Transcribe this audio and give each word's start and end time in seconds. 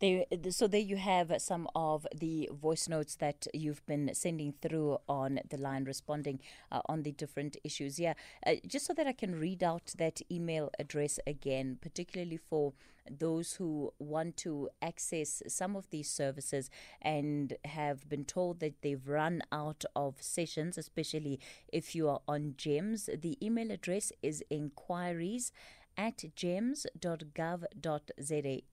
There, 0.00 0.24
so 0.50 0.66
there 0.66 0.80
you 0.80 0.96
have 0.96 1.32
some 1.38 1.68
of 1.74 2.06
the 2.14 2.50
voice 2.52 2.88
notes 2.88 3.14
that 3.16 3.46
you've 3.54 3.84
been 3.86 4.10
sending 4.12 4.52
through 4.60 4.98
on 5.08 5.38
the 5.48 5.56
line, 5.56 5.84
responding 5.84 6.40
uh, 6.72 6.80
on 6.86 7.04
the 7.04 7.12
different 7.12 7.56
issues. 7.62 7.98
Yeah, 7.98 8.14
uh, 8.44 8.54
just 8.66 8.86
so 8.86 8.92
that 8.94 9.06
I 9.06 9.12
can 9.12 9.38
read 9.38 9.62
out 9.62 9.94
that 9.98 10.20
email 10.30 10.70
address 10.80 11.20
again, 11.26 11.78
particularly 11.80 12.36
for 12.38 12.72
those 13.08 13.54
who 13.54 13.92
want 13.98 14.36
to 14.38 14.68
access 14.82 15.42
some 15.46 15.76
of 15.76 15.88
these 15.90 16.10
services 16.10 16.70
and 17.00 17.56
have 17.64 18.08
been 18.08 18.24
told 18.24 18.60
that 18.60 18.82
they've 18.82 19.08
run 19.08 19.42
out 19.52 19.84
of 19.94 20.16
sessions, 20.20 20.76
especially 20.76 21.38
if 21.72 21.94
you 21.94 22.08
are 22.08 22.20
on 22.26 22.54
GEMS. 22.56 23.10
The 23.20 23.38
email 23.44 23.70
address 23.70 24.10
is 24.22 24.42
inquiries 24.50 25.52
at 25.96 26.24
gems.gov.za, 26.36 26.92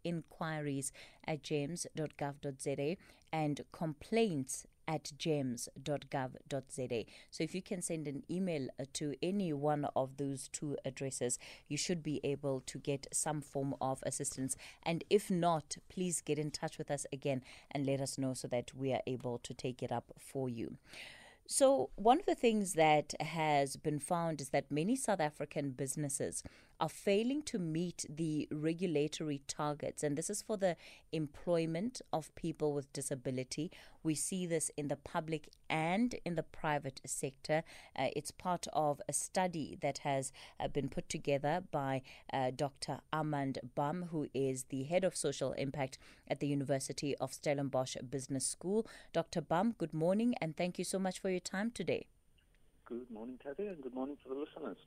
inquiries 0.03 0.91
at 1.25 1.43
gems.gov.za, 1.43 2.95
and 3.33 3.61
complaints 3.71 4.65
at 4.87 5.11
gems.gov.za. 5.17 7.03
So 7.29 7.43
if 7.43 7.55
you 7.55 7.61
can 7.61 7.81
send 7.81 8.07
an 8.07 8.23
email 8.29 8.67
uh, 8.79 8.85
to 8.93 9.15
any 9.21 9.53
one 9.53 9.87
of 9.95 10.17
those 10.17 10.49
two 10.49 10.75
addresses, 10.83 11.39
you 11.67 11.77
should 11.77 12.03
be 12.03 12.19
able 12.23 12.61
to 12.65 12.77
get 12.77 13.07
some 13.13 13.41
form 13.41 13.75
of 13.79 14.03
assistance. 14.05 14.57
And 14.83 15.03
if 15.09 15.31
not, 15.31 15.77
please 15.89 16.21
get 16.21 16.37
in 16.37 16.51
touch 16.51 16.77
with 16.77 16.91
us 16.91 17.05
again 17.13 17.41
and 17.71 17.85
let 17.85 18.01
us 18.01 18.17
know 18.17 18.33
so 18.33 18.47
that 18.49 18.71
we 18.75 18.91
are 18.91 19.01
able 19.07 19.37
to 19.39 19.53
take 19.53 19.81
it 19.81 19.91
up 19.91 20.11
for 20.19 20.49
you. 20.49 20.77
So, 21.47 21.89
one 21.95 22.19
of 22.19 22.25
the 22.25 22.35
things 22.35 22.73
that 22.73 23.13
has 23.19 23.75
been 23.75 23.99
found 23.99 24.39
is 24.39 24.49
that 24.49 24.71
many 24.71 24.95
South 24.95 25.19
African 25.19 25.71
businesses 25.71 26.43
are 26.81 26.89
failing 26.89 27.43
to 27.43 27.59
meet 27.59 28.05
the 28.09 28.47
regulatory 28.51 29.43
targets, 29.47 30.01
and 30.01 30.17
this 30.17 30.31
is 30.31 30.41
for 30.41 30.57
the 30.57 30.75
employment 31.11 32.01
of 32.11 32.33
people 32.33 32.73
with 32.73 32.91
disability. 32.91 33.71
We 34.01 34.15
see 34.15 34.47
this 34.47 34.71
in 34.75 34.87
the 34.87 34.95
public 34.95 35.49
and 35.69 36.15
in 36.25 36.33
the 36.33 36.43
private 36.43 36.99
sector. 37.05 37.63
Uh, 37.95 38.07
it's 38.15 38.31
part 38.31 38.65
of 38.73 38.99
a 39.07 39.13
study 39.13 39.77
that 39.81 39.99
has 39.99 40.33
uh, 40.59 40.69
been 40.69 40.89
put 40.89 41.07
together 41.07 41.63
by 41.71 42.01
uh, 42.33 42.49
Dr. 42.55 43.01
Armand 43.13 43.59
Bam, 43.75 44.07
who 44.11 44.27
is 44.33 44.63
the 44.69 44.83
head 44.83 45.03
of 45.03 45.15
social 45.15 45.53
impact 45.53 45.99
at 46.27 46.39
the 46.39 46.47
University 46.47 47.15
of 47.17 47.31
Stellenbosch 47.31 47.95
Business 48.09 48.47
School. 48.47 48.87
Dr. 49.13 49.41
Bam, 49.41 49.75
good 49.77 49.93
morning, 49.93 50.33
and 50.41 50.57
thank 50.57 50.79
you 50.79 50.83
so 50.83 50.97
much 50.97 51.19
for 51.19 51.29
your 51.29 51.39
time 51.39 51.69
today. 51.69 52.07
Good 52.85 53.11
morning, 53.11 53.37
Teddy, 53.41 53.67
and 53.67 53.81
good 53.83 53.93
morning 53.93 54.17
to 54.23 54.29
the 54.29 54.35
listeners. 54.35 54.77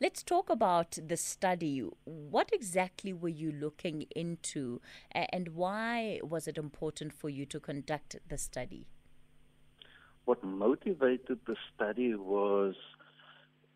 Let's 0.00 0.22
talk 0.22 0.50
about 0.50 0.98
the 1.06 1.16
study. 1.16 1.82
What 2.04 2.50
exactly 2.52 3.12
were 3.12 3.28
you 3.28 3.52
looking 3.52 4.06
into, 4.14 4.80
and 5.12 5.48
why 5.48 6.20
was 6.22 6.46
it 6.48 6.58
important 6.58 7.12
for 7.12 7.28
you 7.28 7.46
to 7.46 7.60
conduct 7.60 8.16
the 8.28 8.38
study? 8.38 8.86
What 10.24 10.42
motivated 10.42 11.40
the 11.46 11.56
study 11.74 12.14
was 12.14 12.74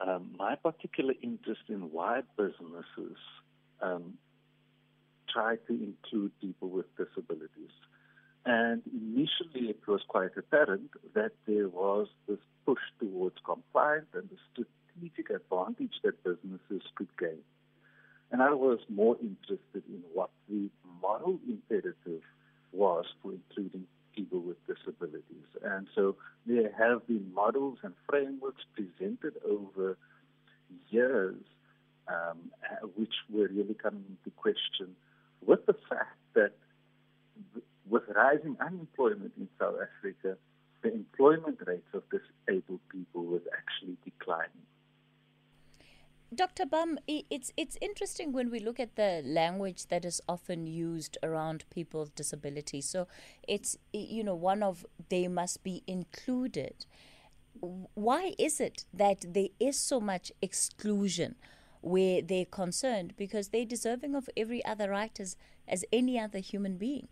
um, 0.01 0.35
my 0.39 0.55
particular 0.55 1.15
interest 1.23 1.63
in 1.69 1.91
why 1.93 2.23
businesses 2.37 3.19
um, 3.81 4.15
try 5.33 5.57
to 5.67 5.73
include 5.73 6.33
people 6.41 6.69
with 6.69 6.87
disabilities. 6.97 7.75
And 8.47 8.83
initially, 8.93 9.69
it 9.69 9.81
was 9.87 10.01
quite 10.09 10.31
apparent 10.37 10.91
that 11.15 11.33
there 11.47 11.69
was 11.69 12.09
this 12.27 12.39
push 12.65 12.81
towards 12.99 13.37
compliance 13.45 14.07
and 14.15 14.29
the 14.31 14.37
strategic 14.99 15.31
advantage 15.31 15.95
that 16.03 16.23
businesses 16.25 16.87
could 16.95 17.09
gain. 17.19 17.39
And 18.31 18.43
I 18.43 18.53
was 18.53 18.79
more 18.89 19.17
interested 19.23 19.83
in 19.89 20.03
what 20.13 20.31
the 20.49 20.69
moral 21.01 21.39
imperative 21.49 22.23
was 22.73 23.07
for 23.23 23.33
including 23.33 23.87
people 24.15 24.41
with 24.41 24.57
disabilities. 24.67 25.49
And 25.63 25.87
so 25.95 26.17
there 26.47 26.71
have 26.79 27.07
been 27.07 27.33
models 27.33 27.79
and 27.83 27.95
frameworks 28.09 28.63
presented 28.75 29.35
over 29.49 29.97
years 30.91 31.37
um, 32.09 32.51
which 32.97 33.15
were 33.31 33.49
really 33.49 33.75
coming 33.75 34.05
into 34.09 34.35
question 34.37 34.97
with 35.47 35.65
the 35.67 35.75
fact 35.89 36.19
that 36.35 36.53
with 37.89 38.03
rising 38.15 38.57
unemployment 38.61 39.33
in 39.39 39.49
South 39.59 39.77
Africa, 39.77 40.37
the 40.83 40.93
employment 40.93 41.59
rates 41.67 41.89
of 41.95 42.03
disabled 42.11 42.81
people 42.91 43.25
was 43.25 43.43
actually 43.57 43.97
declining. 44.05 44.67
Dr. 46.35 46.67
Bam, 46.67 46.99
it's 47.07 47.53
it's 47.57 47.79
interesting 47.81 48.33
when 48.33 48.51
we 48.51 48.61
look 48.61 48.79
at 48.79 48.97
the 48.97 49.23
language 49.25 49.87
that 49.87 50.05
is 50.05 50.21
often 50.29 50.67
used 50.67 51.17
around 51.23 51.65
people 51.71 52.01
with 52.01 52.15
disabilities. 52.15 52.85
So 52.87 53.09
it's 53.47 53.79
you 53.95 54.23
know 54.23 54.35
one 54.35 54.63
of 54.63 54.85
they 55.09 55.27
must 55.27 55.63
be 55.63 55.83
included. 55.87 56.85
Why 57.61 58.35
is 58.39 58.61
it 58.61 58.85
that 58.93 59.25
there 59.27 59.49
is 59.59 59.79
so 59.79 60.01
much 60.01 60.31
exclusion 60.43 61.37
where 61.81 62.21
they're 62.21 62.45
concerned? 62.45 63.15
Because 63.17 63.49
they're 63.49 63.65
deserving 63.65 64.15
of 64.15 64.29
every 64.37 64.63
other 64.67 64.91
right 64.91 65.19
as 65.19 65.35
as 65.67 65.83
any 65.93 66.21
other 66.21 66.41
human 66.41 66.77
being 66.77 67.09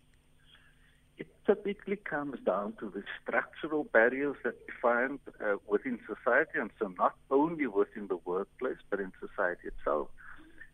typically 1.45 1.95
comes 1.95 2.39
down 2.45 2.73
to 2.79 2.89
the 2.89 3.03
structural 3.21 3.85
barriers 3.85 4.35
that 4.43 4.55
we 4.67 4.73
find 4.81 5.19
uh, 5.43 5.55
within 5.67 5.99
society, 6.05 6.59
and 6.59 6.69
so 6.79 6.93
not 6.97 7.15
only 7.31 7.65
within 7.65 8.07
the 8.07 8.17
workplace, 8.25 8.77
but 8.89 8.99
in 8.99 9.11
society 9.19 9.67
itself. 9.67 10.09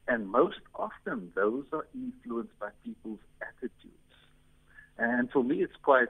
And 0.07 0.27
most 0.29 0.59
often, 0.75 1.31
those 1.35 1.65
are 1.71 1.87
influenced 1.93 2.57
by 2.59 2.69
people's 2.83 3.19
attitudes. 3.41 3.93
And 4.97 5.31
for 5.31 5.43
me, 5.43 5.63
it's 5.63 5.75
quite 5.81 6.09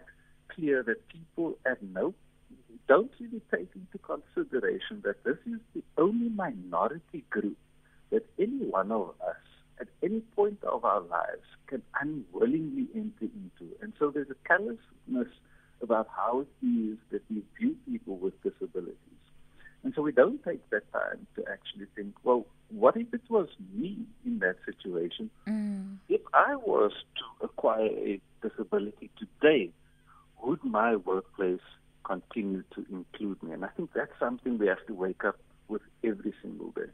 clear 0.50 0.82
that 0.84 1.08
people 1.10 1.58
at 1.66 1.82
no 1.84 2.14
don't 2.88 3.12
really 3.20 3.42
take 3.52 3.70
into 3.76 3.98
consideration 4.00 5.02
that 5.04 5.24
this 5.24 5.38
is 5.46 5.60
the 5.74 5.84
only 5.98 6.30
minority 6.30 7.24
group 7.30 7.58
that 8.12 8.26
any 8.38 8.66
one 8.66 8.92
of 8.92 9.10
us 9.26 9.36
at 9.84 9.90
any 10.02 10.22
point 10.36 10.64
of 10.64 10.86
our 10.86 11.02
lives 11.02 11.48
can 11.68 11.82
unwillingly 12.02 12.88
enter 12.96 13.28
into. 13.42 13.76
And 13.82 13.92
so 14.00 14.12
there's 14.12 14.30
a 14.30 14.48
callousness 14.48 15.34
about 15.82 16.08
how 16.16 16.42
it 16.42 16.66
is 16.66 16.98
that 17.12 17.22
we 17.30 17.44
view 17.60 17.76
people 17.86 18.18
with 18.18 18.34
disabilities. 18.42 18.96
And 19.84 19.94
so 19.94 20.02
we 20.02 20.14
don't 20.14 20.42
take 20.46 20.70
that 20.70 20.90
time 20.94 21.28
to 21.36 21.44
actually 21.52 21.88
think, 21.96 22.14
well, 22.24 22.46
what 22.70 22.96
if 22.96 23.14
it 23.14 23.22
was 23.30 23.50
me 23.74 23.98
in 24.26 24.40
that 24.40 24.56
situation? 24.66 25.30
Mm. 25.46 25.98
If 26.08 26.22
I 26.34 26.56
was 26.56 26.94
to 27.18 27.46
acquire 27.46 27.88
a 27.88 28.22
disability 28.42 29.10
today, 29.20 29.72
would 30.42 30.64
my 30.64 30.96
workplace 30.96 31.60
continue 32.06 32.64
to 32.76 32.86
include 32.90 33.44
me? 33.44 33.52
And 33.52 33.66
I 33.66 33.70
think 33.76 33.92
that's 33.94 34.18
something 34.18 34.58
we 34.58 34.68
have 34.68 34.86
to 34.88 34.94
wake 34.94 35.26
up 35.26 35.38
with 35.68 35.82
every 36.04 36.34
single 36.42 36.72
day. 36.72 36.92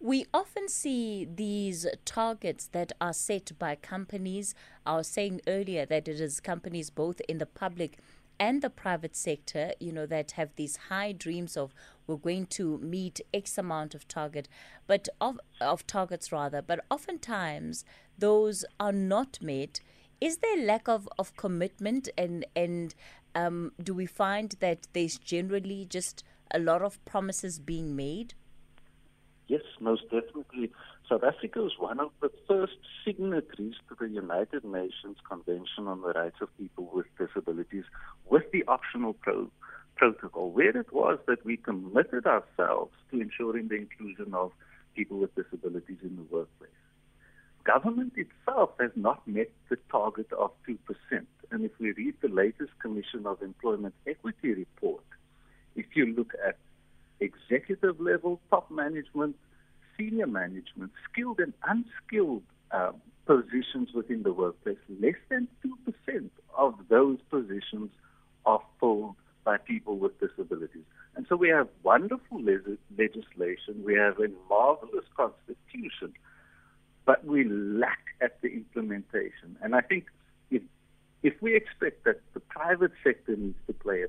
We 0.00 0.26
often 0.34 0.68
see 0.68 1.24
these 1.24 1.86
targets 2.04 2.66
that 2.68 2.92
are 3.00 3.14
set 3.14 3.52
by 3.58 3.76
companies. 3.76 4.54
I 4.84 4.96
was 4.96 5.08
saying 5.08 5.40
earlier 5.46 5.86
that 5.86 6.08
it 6.08 6.20
is 6.20 6.40
companies 6.40 6.90
both 6.90 7.20
in 7.28 7.38
the 7.38 7.46
public 7.46 7.98
and 8.38 8.62
the 8.62 8.70
private 8.70 9.16
sector, 9.16 9.72
you 9.80 9.92
know, 9.92 10.06
that 10.06 10.32
have 10.32 10.50
these 10.56 10.76
high 10.88 11.12
dreams 11.12 11.56
of 11.56 11.74
we're 12.06 12.16
going 12.16 12.46
to 12.46 12.78
meet 12.78 13.20
X 13.32 13.56
amount 13.56 13.94
of 13.94 14.06
target, 14.08 14.48
but 14.86 15.08
of 15.20 15.38
of 15.60 15.86
targets 15.86 16.32
rather, 16.32 16.60
but 16.60 16.84
oftentimes 16.90 17.84
those 18.18 18.64
are 18.78 18.92
not 18.92 19.38
met. 19.40 19.80
Is 20.20 20.38
there 20.38 20.56
lack 20.56 20.88
of, 20.88 21.08
of 21.18 21.36
commitment 21.36 22.08
and 22.18 22.44
and 22.54 22.94
um, 23.34 23.72
do 23.82 23.94
we 23.94 24.06
find 24.06 24.54
that 24.60 24.86
there's 24.92 25.18
generally 25.18 25.86
just 25.88 26.24
a 26.52 26.58
lot 26.58 26.82
of 26.82 27.02
promises 27.04 27.58
being 27.58 27.96
made? 27.96 28.34
Yes, 29.46 29.62
most 29.78 30.04
definitely. 30.04 30.72
South 31.08 31.22
Africa 31.22 31.60
was 31.60 31.72
one 31.78 32.00
of 32.00 32.10
the 32.22 32.30
first 32.48 32.78
signatories 33.04 33.74
to 33.88 33.96
the 33.98 34.08
United 34.08 34.64
Nations 34.64 35.18
Convention 35.28 35.86
on 35.86 36.00
the 36.00 36.12
Rights 36.12 36.38
of 36.40 36.56
People 36.56 36.90
with 36.92 37.06
Disabilities 37.18 37.84
with 38.30 38.50
the 38.52 38.64
optional 38.66 39.12
pro- 39.12 39.50
protocol, 39.96 40.50
where 40.50 40.74
it 40.76 40.92
was 40.92 41.18
that 41.26 41.44
we 41.44 41.58
committed 41.58 42.26
ourselves 42.26 42.92
to 43.10 43.20
ensuring 43.20 43.68
the 43.68 43.76
inclusion 43.76 44.32
of 44.32 44.52
people 44.94 45.18
with 45.18 45.34
disabilities 45.34 45.98
in 46.02 46.16
the 46.16 46.22
workplace. 46.34 46.70
Government 47.64 48.14
itself 48.16 48.70
has 48.80 48.90
not 48.94 49.26
met 49.26 49.50
the 49.68 49.76
target 49.90 50.32
of 50.32 50.52
2%. 50.68 50.78
And 51.50 51.64
if 51.64 51.72
we 51.78 51.92
read 51.92 52.14
the 52.22 52.28
latest 52.28 52.70
Commission 52.80 53.26
of 53.26 53.42
Employment 53.42 53.94
Equity 54.06 54.54
report, 54.54 55.04
if 55.76 55.86
you 55.94 56.06
look 56.06 56.32
at 56.46 56.56
executive 57.20 58.00
level, 58.00 58.40
top 58.50 58.70
management, 58.70 59.36
senior 59.96 60.26
management, 60.26 60.90
skilled 61.10 61.40
and 61.40 61.52
unskilled 61.66 62.42
uh, 62.70 62.92
positions 63.26 63.90
within 63.94 64.22
the 64.22 64.32
workplace, 64.32 64.78
less 65.00 65.14
than 65.28 65.48
2% 65.64 66.30
of 66.56 66.74
those 66.88 67.18
positions 67.30 67.90
are 68.44 68.60
filled 68.80 69.16
by 69.44 69.56
people 69.56 69.98
with 69.98 70.18
disabilities. 70.20 70.84
And 71.16 71.26
so 71.28 71.36
we 71.36 71.48
have 71.48 71.68
wonderful 71.82 72.42
le- 72.42 72.76
legislation, 72.98 73.82
we 73.84 73.94
have 73.94 74.18
a 74.18 74.28
marvelous 74.48 75.04
constitution, 75.16 76.12
but 77.04 77.24
we 77.24 77.44
lack 77.44 78.00
at 78.20 78.40
the 78.40 78.48
implementation. 78.48 79.56
And 79.62 79.74
I 79.74 79.80
think 79.80 80.06
if 80.50 80.62
if 81.22 81.34
we 81.40 81.56
expect 81.56 82.04
that 82.04 82.20
the 82.34 82.40
private 82.40 82.92
sector 83.02 83.36
needs 83.36 83.58
to 83.66 83.72
play 83.72 84.02
a 84.02 84.08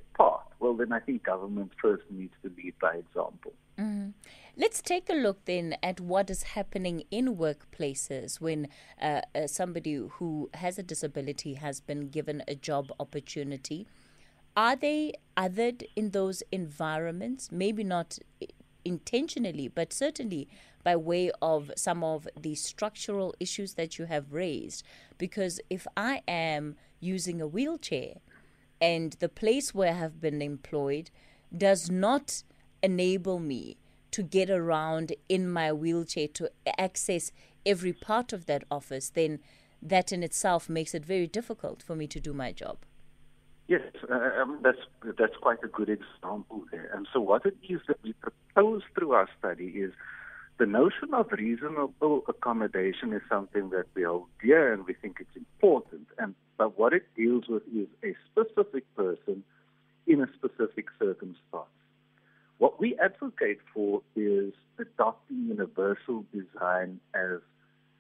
then 0.86 0.94
I 0.94 1.00
think 1.00 1.24
government 1.24 1.72
first 1.82 2.04
needs 2.12 2.34
to 2.44 2.52
lead 2.56 2.74
by 2.80 2.96
example. 2.96 3.54
Mm. 3.80 4.14
Let's 4.56 4.82
take 4.82 5.10
a 5.10 5.14
look 5.14 5.46
then 5.46 5.76
at 5.82 6.00
what 6.00 6.30
is 6.30 6.44
happening 6.44 7.04
in 7.12 7.36
workplaces 7.36 8.40
when 8.40 8.68
uh, 9.02 9.22
uh, 9.34 9.48
somebody 9.48 9.96
who 9.96 10.50
has 10.54 10.78
a 10.78 10.84
disability 10.84 11.56
has 11.56 11.82
been 11.82 12.10
given 12.10 12.44
a 12.48 12.56
job 12.56 12.92
opportunity. 13.00 13.88
Are 14.56 14.76
they 14.76 15.14
othered 15.36 15.84
in 15.96 16.12
those 16.12 16.44
environments? 16.52 17.52
Maybe 17.52 17.84
not 17.84 18.20
intentionally, 18.86 19.68
but 19.68 19.92
certainly 19.92 20.48
by 20.84 20.96
way 20.96 21.32
of 21.42 21.72
some 21.76 22.04
of 22.04 22.28
the 22.40 22.56
structural 22.56 23.34
issues 23.40 23.74
that 23.74 23.98
you 23.98 24.06
have 24.06 24.32
raised. 24.32 24.84
Because 25.18 25.60
if 25.70 25.88
I 25.98 26.22
am 26.28 26.76
using 27.00 27.42
a 27.42 27.48
wheelchair 27.48 28.16
and 28.82 29.14
the 29.14 29.30
place 29.30 29.74
where 29.74 29.90
I 29.90 29.98
have 29.98 30.20
been 30.20 30.42
employed 30.42 31.10
does 31.56 31.90
not 31.90 32.44
enable 32.82 33.40
me 33.40 33.78
to 34.12 34.24
get 34.24 34.50
around 34.50 35.14
in 35.28 35.50
my 35.50 35.74
wheelchair 35.74 36.28
to 36.30 36.50
access 36.78 37.32
every 37.66 37.94
part 37.94 38.32
of 38.32 38.46
that 38.46 38.64
office, 38.70 39.10
then 39.10 39.40
that 39.82 40.12
in 40.12 40.24
itself 40.24 40.70
makes 40.70 40.94
it 40.94 41.06
very 41.06 41.28
difficult 41.28 41.84
for 41.84 41.96
me 41.96 42.08
to 42.08 42.20
do 42.20 42.34
my 42.34 42.52
job. 42.52 42.78
Yes, 43.68 43.82
uh, 44.10 44.42
um, 44.42 44.60
that's 44.62 44.78
that's 45.18 45.36
quite 45.42 45.64
a 45.64 45.68
good 45.68 45.90
example 45.90 46.64
there. 46.72 46.90
And 46.94 47.08
so, 47.12 47.20
what 47.20 47.46
it 47.46 47.58
is 47.68 47.82
that 47.88 47.98
we 48.04 48.14
propose 48.14 48.84
through 48.94 49.14
our 49.14 49.28
study 49.40 49.66
is 49.66 49.92
the 50.60 50.68
notion 50.68 51.14
of 51.14 51.32
reasonable 51.32 52.24
accommodation 52.28 53.12
is 53.12 53.22
something 53.28 53.72
that 53.72 53.86
we 53.96 54.04
hold 54.04 54.28
dear 54.42 54.72
and 54.72 54.86
we 54.86 54.94
think 54.94 55.18
it's 55.20 55.36
important. 55.36 56.08
And 56.20 56.36
but 56.58 56.78
what 56.78 56.94
it 56.94 57.04
deals 57.16 57.46
with 57.48 57.64
is 57.74 57.88
a 58.04 58.16
specific 58.32 58.84
person 58.96 59.44
in 60.08 60.22
a 60.22 60.28
specific 60.36 60.86
circumstance. 61.00 61.70
What 62.58 62.80
we 62.80 62.98
advocate 62.98 63.60
for 63.74 64.02
is 64.16 64.54
adopting 64.80 65.48
universal 65.48 66.26
design 66.34 67.00
as 67.14 67.40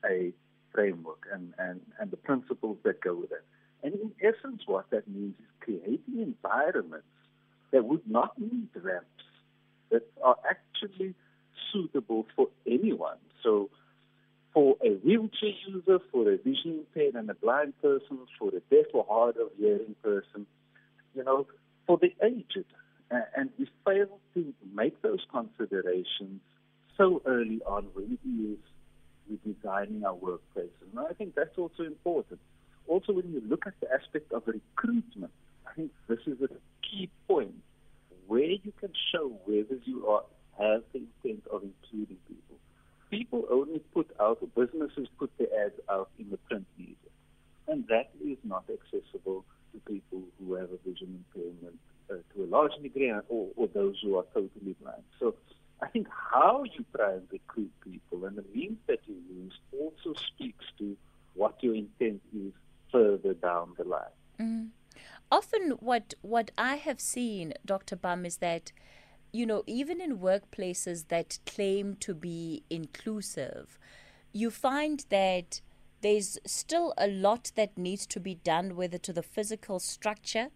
a 0.05 0.31
framework 0.73 1.25
and, 1.33 1.53
and, 1.57 1.81
and 1.99 2.11
the 2.11 2.17
principles 2.17 2.77
that 2.83 3.01
go 3.01 3.15
with 3.15 3.31
it. 3.31 3.43
And 3.83 3.93
in 3.93 4.11
essence, 4.21 4.63
what 4.65 4.89
that 4.91 5.07
means 5.07 5.35
is 5.39 5.45
creating 5.59 6.19
environments 6.19 7.07
that 7.71 7.83
would 7.85 8.07
not 8.09 8.39
need 8.39 8.69
ramps, 8.75 9.05
that 9.91 10.03
are 10.23 10.37
actually 10.49 11.13
suitable 11.71 12.25
for 12.35 12.47
anyone. 12.65 13.17
So, 13.43 13.69
for 14.55 14.77
a 14.81 14.91
wheelchair 15.03 15.49
user, 15.67 15.99
for 16.13 16.31
a 16.31 16.37
vision 16.37 16.79
impaired 16.79 17.15
and 17.15 17.29
a 17.29 17.35
blind 17.35 17.73
person, 17.81 18.19
for 18.39 18.47
a 18.47 18.61
deaf 18.73 18.85
or 18.93 19.05
hard 19.07 19.35
of 19.35 19.49
hearing 19.59 19.95
person, 20.01 20.47
you 21.13 21.25
know, 21.25 21.45
for 21.85 21.97
the 21.97 22.13
aged. 22.25 22.63
And 23.11 23.49
we 23.59 23.67
fail 23.85 24.17
to 24.33 24.53
make 24.73 25.01
those 25.01 25.19
considerations 25.29 26.39
so 26.97 27.21
early 27.25 27.61
on 27.67 27.87
when 27.93 28.17
it 28.17 28.27
is 28.27 28.57
we're 29.29 29.53
designing 29.53 30.05
our 30.05 30.15
workplaces. 30.15 30.87
And 30.91 30.99
I 30.99 31.13
think 31.13 31.35
that's 31.35 31.57
also 31.57 31.83
important. 31.83 32.39
Also, 32.87 33.11
when 33.11 33.31
you 33.33 33.41
look 33.45 33.67
at 33.67 33.73
the 33.81 33.87
aspect 33.91 34.31
of 34.31 34.43
recruitment, 34.45 35.31
I 35.67 35.73
think 35.73 35.91
this 36.07 36.19
is 36.27 36.41
a 36.41 36.47
key 36.81 37.09
point 37.27 37.55
where 38.27 38.51
you 38.51 38.71
can 38.79 38.93
show 39.11 39.33
whether 39.45 39.77
you 39.83 40.07
are 40.07 40.23
have 40.57 40.83
the 40.93 40.99
intent 40.99 41.43
of 41.51 41.63
including 41.63 42.17
people. 42.27 42.55
People 43.09 43.45
only 43.51 43.79
put 43.93 44.09
out, 44.19 44.39
or 44.41 44.65
businesses 44.65 45.07
put 45.17 45.31
the 45.37 45.47
ads 45.63 45.79
out 45.89 46.09
in 46.19 46.29
the 46.29 46.37
print 46.37 46.65
media, 46.77 46.95
and 47.67 47.85
that 47.87 48.11
is 48.23 48.37
not 48.43 48.65
accessible 48.69 49.45
to 49.73 49.91
people 49.91 50.21
who 50.39 50.55
have 50.55 50.69
a 50.71 50.89
vision 50.89 51.23
impairment 51.35 51.79
uh, 52.09 52.15
to 52.33 52.43
a 52.43 52.47
large 52.47 52.71
degree, 52.81 53.11
or, 53.29 53.47
or 53.55 53.67
those 53.73 53.95
who 54.03 54.17
are 54.17 54.25
totally 54.33 54.75
blind. 54.81 55.03
So 55.19 55.35
I 55.81 55.87
think 55.87 56.07
how 56.31 56.63
you 56.63 56.85
try 56.95 57.13
and 57.13 57.27
recruit 57.31 57.71
people 57.81 58.25
and 58.25 58.37
the 58.37 58.45
means 58.53 58.77
that 58.87 58.99
you 59.05 59.15
use 59.29 59.53
also 59.79 60.19
speaks 60.33 60.65
to 60.79 60.97
what 61.33 61.61
your 61.61 61.75
intent 61.75 62.21
is 62.35 62.53
further 62.91 63.33
down 63.33 63.73
the 63.77 63.83
line. 63.83 64.15
Mm. 64.39 64.69
Often, 65.31 65.71
what 65.79 66.13
what 66.21 66.51
I 66.57 66.75
have 66.75 66.99
seen, 66.99 67.53
Dr. 67.65 67.95
Bam, 67.95 68.25
is 68.25 68.37
that 68.37 68.71
you 69.35 69.45
know 69.45 69.63
even 69.67 69.99
in 69.99 70.19
workplaces 70.19 71.09
that 71.09 71.39
claim 71.45 71.95
to 71.95 72.13
be 72.13 72.63
inclusive, 72.69 73.77
you 74.31 74.49
find 74.49 75.05
that 75.09 75.61
there's 76.01 76.37
still 76.45 76.93
a 76.97 77.07
lot 77.07 77.51
that 77.55 77.77
needs 77.77 78.05
to 78.07 78.19
be 78.19 78.35
done, 78.35 78.75
whether 78.75 78.97
to 78.99 79.11
the 79.11 79.23
physical 79.23 79.79
structure 79.79 80.49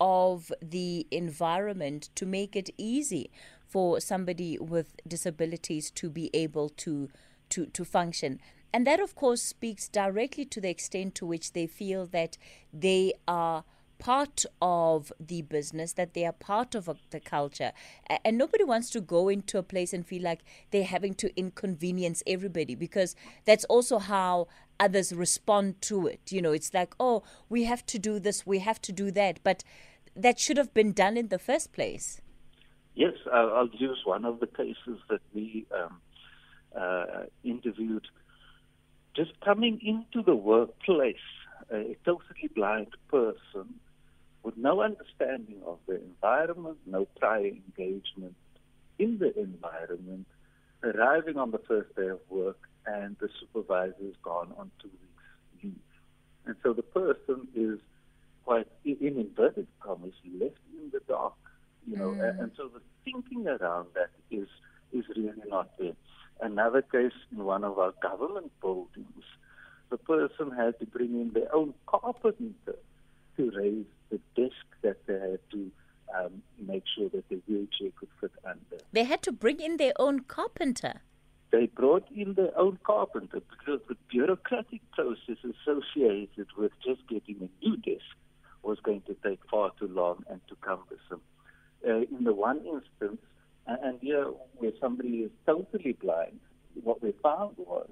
of 0.00 0.52
the 0.62 1.06
environment 1.10 2.08
to 2.14 2.24
make 2.26 2.56
it 2.56 2.70
easy 2.78 3.30
for 3.66 4.00
somebody 4.00 4.58
with 4.58 4.96
disabilities 5.06 5.90
to 5.90 6.08
be 6.10 6.30
able 6.34 6.68
to 6.68 7.08
to, 7.50 7.66
to 7.66 7.84
function. 7.84 8.40
And 8.72 8.86
that, 8.86 9.00
of 9.00 9.14
course, 9.14 9.42
speaks 9.42 9.88
directly 9.88 10.46
to 10.46 10.60
the 10.60 10.70
extent 10.70 11.14
to 11.16 11.26
which 11.26 11.52
they 11.52 11.66
feel 11.66 12.06
that 12.06 12.38
they 12.72 13.12
are 13.28 13.64
part 14.02 14.44
of 14.60 15.12
the 15.20 15.42
business, 15.42 15.92
that 15.92 16.12
they 16.12 16.26
are 16.26 16.32
part 16.32 16.74
of 16.74 16.90
the 17.10 17.20
culture. 17.20 17.70
And 18.24 18.36
nobody 18.36 18.64
wants 18.64 18.90
to 18.90 19.00
go 19.00 19.28
into 19.28 19.58
a 19.58 19.62
place 19.62 19.92
and 19.92 20.04
feel 20.04 20.22
like 20.22 20.40
they're 20.72 20.82
having 20.82 21.14
to 21.14 21.30
inconvenience 21.38 22.20
everybody 22.26 22.74
because 22.74 23.14
that's 23.44 23.64
also 23.66 24.00
how 24.00 24.48
others 24.80 25.12
respond 25.12 25.80
to 25.82 26.08
it. 26.08 26.32
You 26.32 26.42
know, 26.42 26.50
it's 26.50 26.74
like, 26.74 26.94
oh, 26.98 27.22
we 27.48 27.62
have 27.62 27.86
to 27.86 27.98
do 28.00 28.18
this, 28.18 28.44
we 28.44 28.58
have 28.58 28.82
to 28.82 28.92
do 28.92 29.12
that. 29.12 29.38
But 29.44 29.62
that 30.16 30.40
should 30.40 30.56
have 30.56 30.74
been 30.74 30.92
done 30.92 31.16
in 31.16 31.28
the 31.28 31.38
first 31.38 31.72
place. 31.72 32.20
Yes, 32.96 33.14
I'll 33.32 33.70
use 33.72 34.00
one 34.04 34.24
of 34.24 34.40
the 34.40 34.48
cases 34.48 34.98
that 35.10 35.20
we 35.32 35.64
um, 35.72 36.00
uh, 36.76 37.26
interviewed 37.44 38.08
just 39.14 39.30
coming 39.44 39.78
into 39.80 40.24
the 40.24 40.34
workplace, 40.34 41.28
a 41.70 41.96
totally 42.04 42.50
blind 42.52 42.88
person 43.08 43.78
with 44.42 44.56
no 44.56 44.82
understanding 44.82 45.60
of 45.66 45.78
the 45.86 45.96
environment, 45.96 46.78
no 46.86 47.06
prior 47.18 47.46
engagement 47.46 48.34
in 48.98 49.18
the 49.18 49.36
environment, 49.38 50.26
arriving 50.82 51.36
on 51.36 51.50
the 51.50 51.60
first 51.66 51.94
day 51.94 52.08
of 52.08 52.20
work, 52.28 52.58
and 52.86 53.16
the 53.20 53.28
supervisor 53.40 53.94
is 54.00 54.16
gone 54.22 54.52
on 54.58 54.70
two 54.80 54.88
weeks 54.88 55.12
leave. 55.62 55.74
And 56.46 56.56
so 56.62 56.72
the 56.72 56.82
person 56.82 57.46
is 57.54 57.78
quite, 58.44 58.66
in 58.84 58.96
inverted 59.00 59.68
commas, 59.80 60.14
left 60.38 60.56
in 60.76 60.90
the 60.92 61.00
dark, 61.08 61.34
you 61.86 61.96
know, 61.96 62.10
mm. 62.10 62.28
and, 62.28 62.40
and 62.40 62.52
so 62.56 62.68
the 62.68 62.80
thinking 63.04 63.46
around 63.46 63.88
that 63.94 64.10
is 64.30 64.48
is 64.92 65.04
really 65.16 65.32
not 65.48 65.70
there. 65.78 65.94
Another 66.40 66.82
case 66.82 67.12
in 67.30 67.44
one 67.44 67.64
of 67.64 67.78
our 67.78 67.94
government 68.02 68.52
buildings, 68.60 69.24
the 69.90 69.96
person 69.96 70.50
had 70.50 70.78
to 70.80 70.86
bring 70.86 71.20
in 71.20 71.30
their 71.32 71.54
own 71.54 71.72
carpenter 71.86 72.76
to 73.36 73.50
raise 73.56 73.86
the 74.12 74.20
desk 74.40 74.66
that 74.82 74.98
they 75.06 75.14
had 75.14 75.40
to 75.50 75.70
um, 76.16 76.42
make 76.58 76.84
sure 76.94 77.08
that 77.08 77.28
the 77.28 77.40
wheelchair 77.48 77.90
could 77.98 78.08
fit 78.20 78.32
under. 78.44 78.78
They 78.92 79.04
had 79.04 79.22
to 79.22 79.32
bring 79.32 79.60
in 79.60 79.78
their 79.78 79.94
own 79.98 80.20
carpenter. 80.20 81.00
They 81.50 81.66
brought 81.66 82.06
in 82.14 82.34
their 82.34 82.56
own 82.58 82.78
carpenter 82.84 83.40
because 83.50 83.80
the 83.88 83.96
bureaucratic 84.08 84.80
process 84.92 85.38
associated 85.52 86.46
with 86.56 86.72
just 86.84 87.06
getting 87.08 87.48
a 87.48 87.66
new 87.66 87.76
desk 87.78 88.16
was 88.62 88.78
going 88.82 89.02
to 89.02 89.16
take 89.26 89.40
far 89.50 89.70
too 89.78 89.88
long 89.88 90.24
and 90.30 90.40
too 90.48 90.56
cumbersome. 90.60 91.22
Uh, 91.86 92.02
in 92.16 92.24
the 92.24 92.32
one 92.32 92.58
instance, 92.58 93.20
and 93.66 93.98
here, 94.00 94.26
where 94.56 94.72
somebody 94.80 95.18
is 95.20 95.30
totally 95.46 95.92
blind, 95.92 96.38
what 96.82 97.02
we 97.02 97.12
found 97.22 97.56
was 97.58 97.90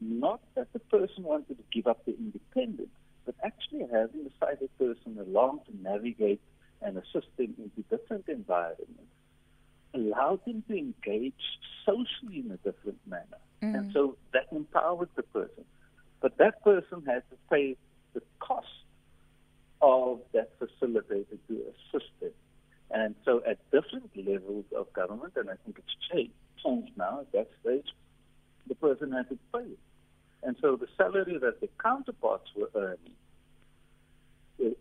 not 0.00 0.40
that 0.54 0.72
the 0.72 0.78
person 0.78 1.24
wanted 1.24 1.56
to 1.56 1.64
give 1.72 1.86
up 1.86 2.04
the 2.04 2.16
independence, 2.16 2.88
but 3.26 3.34
actually 3.44 3.80
having 3.92 4.24
the 4.24 4.30
sighted 4.40 4.70
person 4.78 5.18
along 5.18 5.60
to 5.66 5.82
navigate 5.82 6.40
and 6.80 6.96
assist 6.96 7.26
them 7.36 7.54
into 7.58 7.82
different 7.90 8.24
environments 8.28 9.12
allowed 9.94 10.44
them 10.44 10.62
to 10.68 10.76
engage 10.76 11.34
socially 11.84 12.40
in 12.44 12.50
a 12.50 12.56
different 12.58 12.98
manner. 13.06 13.40
Mm. 13.62 13.74
And 13.74 13.92
so 13.92 14.16
that 14.32 14.46
empowered 14.52 15.08
the 15.16 15.22
person. 15.22 15.64
But 16.20 16.38
that 16.38 16.62
person 16.62 17.02
had 17.06 17.22
to 17.30 17.36
pay 17.50 17.76
the 18.14 18.22
cost 18.40 18.66
of 19.80 20.20
that 20.32 20.50
facilitator 20.58 21.38
to 21.48 21.62
assist 21.70 22.10
them. 22.20 22.32
And 22.90 23.14
so 23.24 23.42
at 23.46 23.58
different 23.70 24.10
levels 24.16 24.64
of 24.76 24.92
government, 24.92 25.34
and 25.36 25.50
I 25.50 25.54
think 25.64 25.78
it's 25.78 25.96
changed 26.64 26.92
now 26.96 27.20
at 27.20 27.32
that 27.32 27.48
stage, 27.62 27.86
the 28.68 28.74
person 28.74 29.12
had 29.12 29.28
to 29.28 29.38
pay. 29.52 29.70
And 30.46 30.56
so 30.62 30.76
the 30.76 30.86
salary 30.96 31.38
that 31.42 31.60
the 31.60 31.68
counterparts 31.82 32.48
were 32.56 32.70
earning 32.74 33.16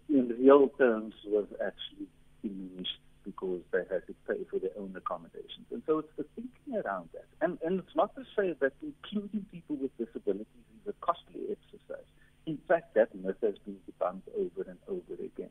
in 0.08 0.36
real 0.40 0.70
terms 0.78 1.16
was 1.26 1.48
actually 1.54 2.08
diminished 2.44 3.00
because 3.24 3.62
they 3.72 3.80
had 3.90 4.06
to 4.06 4.14
pay 4.28 4.44
for 4.50 4.60
their 4.60 4.70
own 4.78 4.94
accommodations. 4.96 5.66
And 5.72 5.82
so 5.88 6.00
it's 6.00 6.14
the 6.18 6.26
thinking 6.36 6.82
around 6.86 7.10
that. 7.14 7.26
And, 7.42 7.58
and 7.66 7.80
it's 7.80 7.96
not 7.96 8.16
to 8.16 8.24
say 8.38 8.56
that 8.62 8.74
including 8.84 9.46
people 9.52 9.78
with 9.78 9.98
disabilities 9.98 10.46
is 10.86 10.88
a 10.88 11.06
costly 11.06 11.42
exercise. 11.50 12.06
In 12.46 12.60
fact, 12.68 12.94
that 12.94 13.16
myth 13.16 13.38
has 13.42 13.56
been 13.66 13.78
debunked 13.90 14.30
over 14.38 14.70
and 14.70 14.78
over 14.88 15.16
again. 15.16 15.50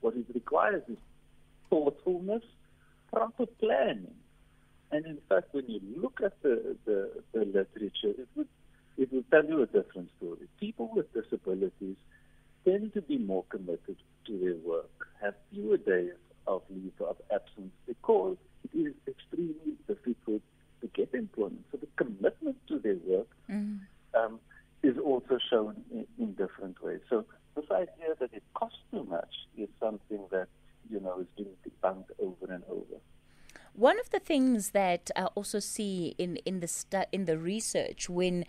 What 0.00 0.14
it 0.14 0.26
requires 0.32 0.84
is 0.88 0.98
thoughtfulness, 1.68 2.44
proper 3.12 3.46
planning. 3.46 4.14
And 4.92 5.04
in 5.04 5.18
fact, 5.28 5.48
when 5.50 5.64
you 5.68 5.80
look 6.00 6.20
at 6.24 6.40
the, 6.42 6.76
the, 6.84 7.10
the 7.32 7.40
literature, 7.40 8.14
it 8.22 8.28
would, 8.36 8.48
it 8.98 9.12
will 9.12 9.24
tell 9.30 9.44
you 9.44 9.62
a 9.62 9.66
different 9.66 10.10
story. 10.18 10.48
People 10.58 10.90
with 10.94 11.12
disabilities 11.14 11.96
tend 12.64 12.92
to 12.94 13.00
be 13.00 13.16
more 13.16 13.44
committed 13.48 13.96
to 14.26 14.38
their 14.38 14.56
work, 14.56 14.90
have 15.22 15.34
fewer 15.50 15.76
days 15.76 16.12
of 16.46 16.62
leave 16.68 16.92
of 17.00 17.16
absence 17.32 17.72
because 17.86 18.36
it 18.64 18.76
is 18.76 18.94
extremely 19.06 19.74
difficult 19.86 20.42
to 20.80 20.86
get 20.94 21.14
employment. 21.14 21.64
So 21.70 21.78
the 21.78 21.86
commitment 21.96 22.56
to 22.68 22.78
their 22.78 22.96
work 23.06 23.28
mm. 23.48 23.80
um, 24.14 24.40
is 24.82 24.96
also 24.98 25.38
shown 25.50 25.76
in, 25.92 26.06
in, 26.18 26.32
different 26.32 26.82
ways. 26.82 27.00
So 27.08 27.24
this 27.54 27.66
idea 27.70 28.14
that 28.18 28.32
it 28.32 28.42
costs 28.54 28.78
too 28.90 29.04
much 29.04 29.34
is 29.56 29.68
something 29.80 30.20
that 30.30 30.48
you 30.90 31.00
know 31.00 31.20
is 31.20 31.26
being 31.36 31.54
debunked 31.64 32.10
over 32.18 32.52
and 32.52 32.64
over. 32.68 33.00
One 33.74 34.00
of 34.00 34.10
the 34.10 34.18
things 34.18 34.70
that 34.70 35.10
I 35.14 35.26
also 35.36 35.60
see 35.60 36.14
in 36.18 36.36
in 36.44 36.60
the 36.60 36.68
stu- 36.68 37.10
in 37.12 37.26
the 37.26 37.38
research 37.38 38.08
when 38.08 38.44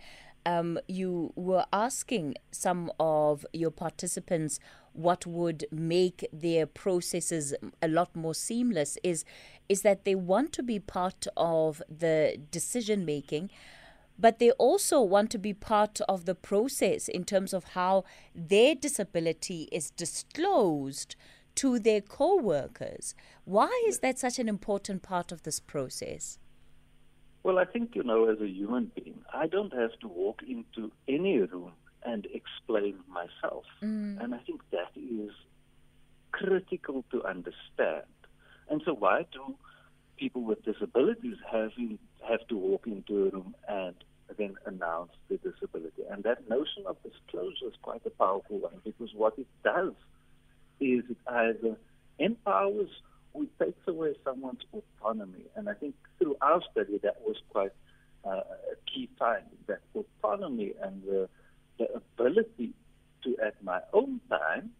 um, 0.46 0.78
you 0.88 1.32
were 1.36 1.64
asking 1.72 2.34
some 2.50 2.90
of 2.98 3.44
your 3.52 3.70
participants 3.70 4.58
what 4.92 5.26
would 5.26 5.64
make 5.70 6.26
their 6.32 6.66
processes 6.66 7.54
a 7.80 7.88
lot 7.88 8.14
more 8.16 8.34
seamless 8.34 8.98
is 9.04 9.24
is 9.68 9.82
that 9.82 10.04
they 10.04 10.14
want 10.14 10.52
to 10.52 10.62
be 10.62 10.80
part 10.80 11.26
of 11.36 11.80
the 11.88 12.36
decision 12.50 13.04
making 13.04 13.50
but 14.18 14.38
they 14.38 14.50
also 14.52 15.00
want 15.00 15.30
to 15.30 15.38
be 15.38 15.54
part 15.54 16.00
of 16.02 16.26
the 16.26 16.34
process 16.34 17.08
in 17.08 17.24
terms 17.24 17.54
of 17.54 17.64
how 17.72 18.04
their 18.34 18.74
disability 18.74 19.68
is 19.72 19.90
disclosed 19.90 21.16
to 21.54 21.78
their 21.78 22.02
co-workers. 22.02 23.14
Why 23.44 23.84
is 23.88 24.00
that 24.00 24.18
such 24.18 24.38
an 24.38 24.48
important 24.48 25.02
part 25.02 25.32
of 25.32 25.42
this 25.42 25.58
process 25.58 26.38
well, 27.42 27.58
I 27.58 27.64
think, 27.64 27.94
you 27.94 28.02
know, 28.02 28.28
as 28.28 28.40
a 28.40 28.48
human 28.48 28.90
being, 28.94 29.22
I 29.32 29.46
don't 29.46 29.72
have 29.72 29.98
to 30.00 30.08
walk 30.08 30.42
into 30.46 30.92
any 31.08 31.38
room 31.38 31.72
and 32.04 32.26
explain 32.32 32.98
myself. 33.08 33.64
Mm. 33.82 34.22
And 34.22 34.34
I 34.34 34.38
think 34.38 34.60
that 34.70 34.90
is 34.94 35.30
critical 36.32 37.04
to 37.12 37.24
understand. 37.24 38.06
And 38.68 38.82
so, 38.84 38.94
why 38.94 39.26
do 39.32 39.54
people 40.16 40.42
with 40.42 40.62
disabilities 40.64 41.36
have, 41.50 41.72
have 42.28 42.46
to 42.48 42.56
walk 42.56 42.86
into 42.86 43.26
a 43.26 43.30
room 43.30 43.54
and 43.68 43.94
then 44.36 44.54
announce 44.66 45.12
their 45.28 45.38
disability? 45.38 46.02
And 46.10 46.22
that 46.24 46.48
notion 46.48 46.84
of 46.86 46.96
disclosure 47.02 47.68
is 47.68 47.74
quite 47.82 48.02
a 48.06 48.10
powerful 48.10 48.58
one 48.58 48.80
because 48.84 49.10
what 49.14 49.38
it 49.38 49.48
does 49.64 49.94
is 50.78 51.04
it 51.10 51.16
either 51.26 51.76
empowers 52.18 52.90
it 53.34 53.48
takes 53.58 53.86
away 53.86 54.14
someone's 54.24 54.62
autonomy. 54.72 55.44
And 55.56 55.68
I 55.68 55.74
think 55.74 55.94
through 56.18 56.36
our 56.40 56.60
study, 56.70 56.98
that 57.02 57.18
was 57.22 57.36
quite 57.50 57.72
uh, 58.24 58.30
a 58.30 58.76
key 58.92 59.08
finding 59.18 59.58
that 59.66 59.80
autonomy 59.94 60.74
and 60.82 61.02
the, 61.02 61.28
the 61.78 61.86
ability 61.94 62.72
to, 63.24 63.36
at 63.44 63.62
my 63.62 63.80
own 63.92 64.20
time, 64.28 64.70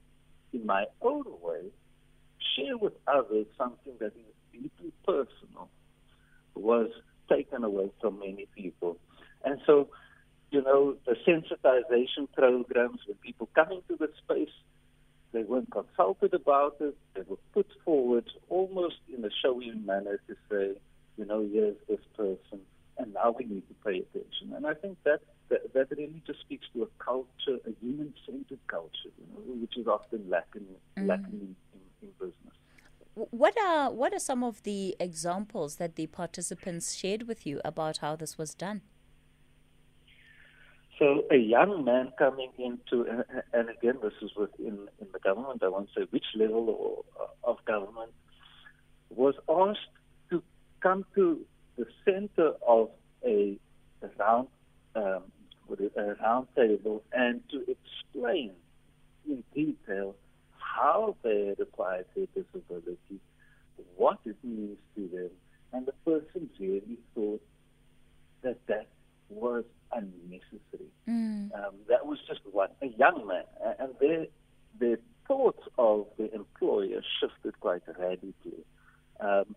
in 0.52 0.66
my 0.66 0.86
own 1.00 1.24
way, 1.42 1.70
share 2.56 2.76
with 2.76 2.94
others 3.06 3.46
something 3.56 3.92
that 4.00 4.12
is 4.16 4.34
deeply 4.52 4.92
personal 5.06 5.68
was 6.54 6.90
taken 7.28 7.64
away 7.64 7.90
from 8.00 8.18
many 8.18 8.46
people. 8.54 8.98
And 9.44 9.60
so, 9.66 9.88
you 10.50 10.62
know, 10.62 10.96
the 11.06 11.16
sensitization 11.26 12.28
programs, 12.34 13.00
when 13.06 13.16
people 13.18 13.48
come 13.54 13.72
into 13.72 13.96
the 13.98 14.10
space, 14.22 14.52
they 15.32 15.42
weren't 15.42 15.70
consulted 15.70 16.34
about 16.34 16.76
it. 16.80 16.96
They 17.14 17.22
were 17.28 17.38
put 17.52 17.66
forward 17.84 18.24
almost 18.48 18.96
in 19.14 19.24
a 19.24 19.30
showy 19.42 19.72
manner 19.72 20.20
to 20.28 20.34
say, 20.50 20.78
you 21.16 21.24
know, 21.24 21.48
here's 21.52 21.76
this 21.88 22.00
person, 22.16 22.60
and 22.98 23.14
now 23.14 23.34
we 23.38 23.44
need 23.44 23.66
to 23.68 23.74
pay 23.84 23.98
attention. 23.98 24.54
And 24.54 24.66
I 24.66 24.74
think 24.74 24.98
that 25.04 25.20
that, 25.48 25.72
that 25.74 25.90
really 25.96 26.22
just 26.26 26.40
speaks 26.40 26.66
to 26.74 26.82
a 26.82 27.04
culture, 27.04 27.58
a 27.66 27.72
human-centered 27.80 28.58
culture, 28.68 29.10
you 29.18 29.26
know, 29.32 29.60
which 29.60 29.76
is 29.76 29.86
often 29.86 30.28
lacking 30.28 30.66
mm. 30.98 31.06
lacking 31.06 31.40
in, 31.46 31.56
in, 31.74 31.80
in 32.02 32.08
business. 32.18 32.54
What 33.14 33.54
are 33.60 33.90
what 33.90 34.14
are 34.14 34.20
some 34.20 34.42
of 34.42 34.62
the 34.62 34.96
examples 34.98 35.76
that 35.76 35.96
the 35.96 36.06
participants 36.06 36.94
shared 36.94 37.26
with 37.28 37.46
you 37.46 37.60
about 37.64 37.98
how 37.98 38.16
this 38.16 38.38
was 38.38 38.54
done? 38.54 38.82
So 41.00 41.24
a 41.30 41.36
young 41.36 41.82
man 41.82 42.12
coming 42.18 42.50
into, 42.58 43.06
and 43.54 43.70
again, 43.70 43.94
this 44.02 44.12
is 44.20 44.32
within 44.36 44.86
in 45.00 45.06
the 45.14 45.18
government. 45.18 45.62
I 45.62 45.68
won't 45.68 45.88
say 45.96 46.02
which 46.10 46.26
level 46.34 47.06
of 47.42 47.56
government 47.64 48.12
was 49.08 49.34
asked 49.48 49.96
to 50.28 50.42
come 50.82 51.06
to 51.14 51.40
the 51.78 51.86
center 52.04 52.52
of 52.68 52.90
a, 53.24 53.58
round 54.18 54.48
um, 54.94 55.22
a 55.96 56.14
round 56.22 56.48
table 56.54 57.02
and 57.14 57.40
to 57.50 57.64
explain 57.66 58.52
in 59.26 59.42
detail 59.54 60.14
how 60.58 61.16
they 61.22 61.46
had 61.46 61.60
acquired 61.60 62.04
their 62.14 62.26
disability, 62.34 63.20
what 63.96 64.18
it 64.26 64.36
means 64.44 64.76
to 64.96 65.08
them, 65.08 65.30
and 65.72 65.86
the 65.86 65.94
person 66.04 66.50
really 66.58 66.98
thought 67.14 67.42
that 68.42 68.58
that 68.66 68.86
was 69.30 69.64
unnecessary. 69.92 70.90
Mm. 71.08 71.54
Um, 71.54 71.74
that 71.88 72.06
was 72.06 72.18
just 72.26 72.40
one, 72.50 72.70
a 72.82 72.86
young 72.86 73.26
man, 73.26 73.44
and 73.78 73.94
their, 74.00 74.26
their 74.78 74.98
thoughts 75.26 75.62
of 75.78 76.06
the 76.18 76.32
employer 76.34 77.02
shifted 77.20 77.58
quite 77.60 77.82
radically. 77.98 78.64
Um, 79.20 79.54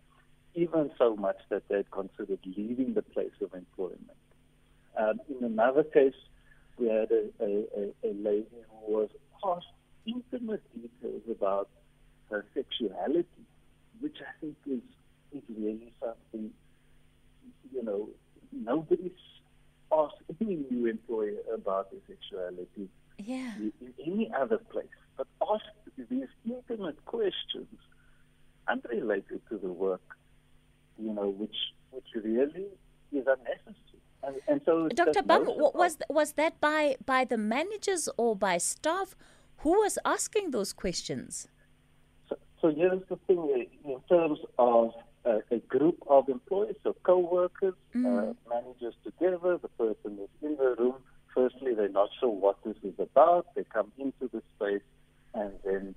even 0.54 0.90
so 0.98 1.16
much 1.16 1.38
that 1.50 1.68
they 1.68 1.78
had 1.78 1.90
considered 1.90 2.38
leaving 2.44 2.94
the 2.94 3.02
place 3.02 3.32
of 3.42 3.52
employment. 3.54 4.18
Um, 4.96 5.20
in 5.28 5.44
another 5.44 5.82
case, 5.82 6.14
we 6.78 6.88
had 6.88 7.10
a, 7.10 7.30
a, 7.40 7.92
a, 8.04 8.12
lady 8.12 8.46
who 8.70 8.92
was 8.92 9.08
asked 9.44 9.66
intimate 10.06 10.62
details 10.74 11.22
about 11.30 11.68
her 12.30 12.44
sexuality, 12.54 13.26
which 14.00 14.16
I 14.20 14.40
think 14.40 14.56
is, 14.66 14.82
is 15.32 15.42
really 15.48 15.92
something, 16.00 16.50
you 17.72 17.82
know, 17.82 18.08
nobody's 18.52 19.12
ask 19.96 20.14
any 20.40 20.64
new 20.70 20.86
employer 20.86 21.38
about 21.52 21.90
their 21.90 22.00
sexuality 22.08 22.88
yeah. 23.18 23.54
in, 23.58 23.72
any 24.06 24.30
other 24.38 24.58
place, 24.58 24.86
but 25.16 25.26
ask 25.50 25.64
these 26.10 26.28
intimate 26.44 27.04
questions 27.04 27.68
unrelated 28.68 29.40
to 29.48 29.58
the 29.58 29.68
work, 29.68 30.16
you 30.98 31.12
know, 31.12 31.28
which 31.28 31.56
which 31.90 32.06
really 32.14 32.66
is 33.12 33.26
unnecessary. 33.26 34.00
And, 34.22 34.36
and 34.48 34.60
so, 34.64 34.88
Dr. 34.88 35.22
Bam, 35.22 35.44
was 35.46 35.98
was 36.08 36.32
that 36.32 36.60
by 36.60 36.96
by 37.04 37.24
the 37.24 37.38
managers 37.38 38.08
or 38.16 38.34
by 38.34 38.58
staff? 38.58 39.14
Who 39.58 39.70
was 39.70 39.98
asking 40.04 40.50
those 40.50 40.72
questions? 40.72 41.48
So, 42.28 42.36
so 42.60 42.74
here's 42.74 43.02
the 43.08 43.16
thing: 43.26 43.48
eh, 43.54 43.90
in 43.90 44.00
terms 44.08 44.38
of 44.58 44.92
uh, 45.26 45.38
a 45.50 45.58
group 45.58 45.98
of 46.06 46.28
employees, 46.28 46.76
so 46.82 46.94
co-workers, 47.02 47.74
mm. 47.94 48.06
uh, 48.06 48.34
managers 48.48 48.94
together. 49.04 49.58
The 49.58 49.68
person 49.68 50.18
is 50.22 50.28
in 50.42 50.56
the 50.56 50.74
room. 50.78 50.96
Firstly, 51.34 51.74
they're 51.74 51.88
not 51.88 52.10
sure 52.20 52.30
what 52.30 52.58
this 52.64 52.76
is 52.82 52.94
about. 52.98 53.46
They 53.54 53.64
come 53.64 53.90
into 53.98 54.28
the 54.32 54.42
space, 54.56 54.82
and 55.34 55.52
then 55.64 55.94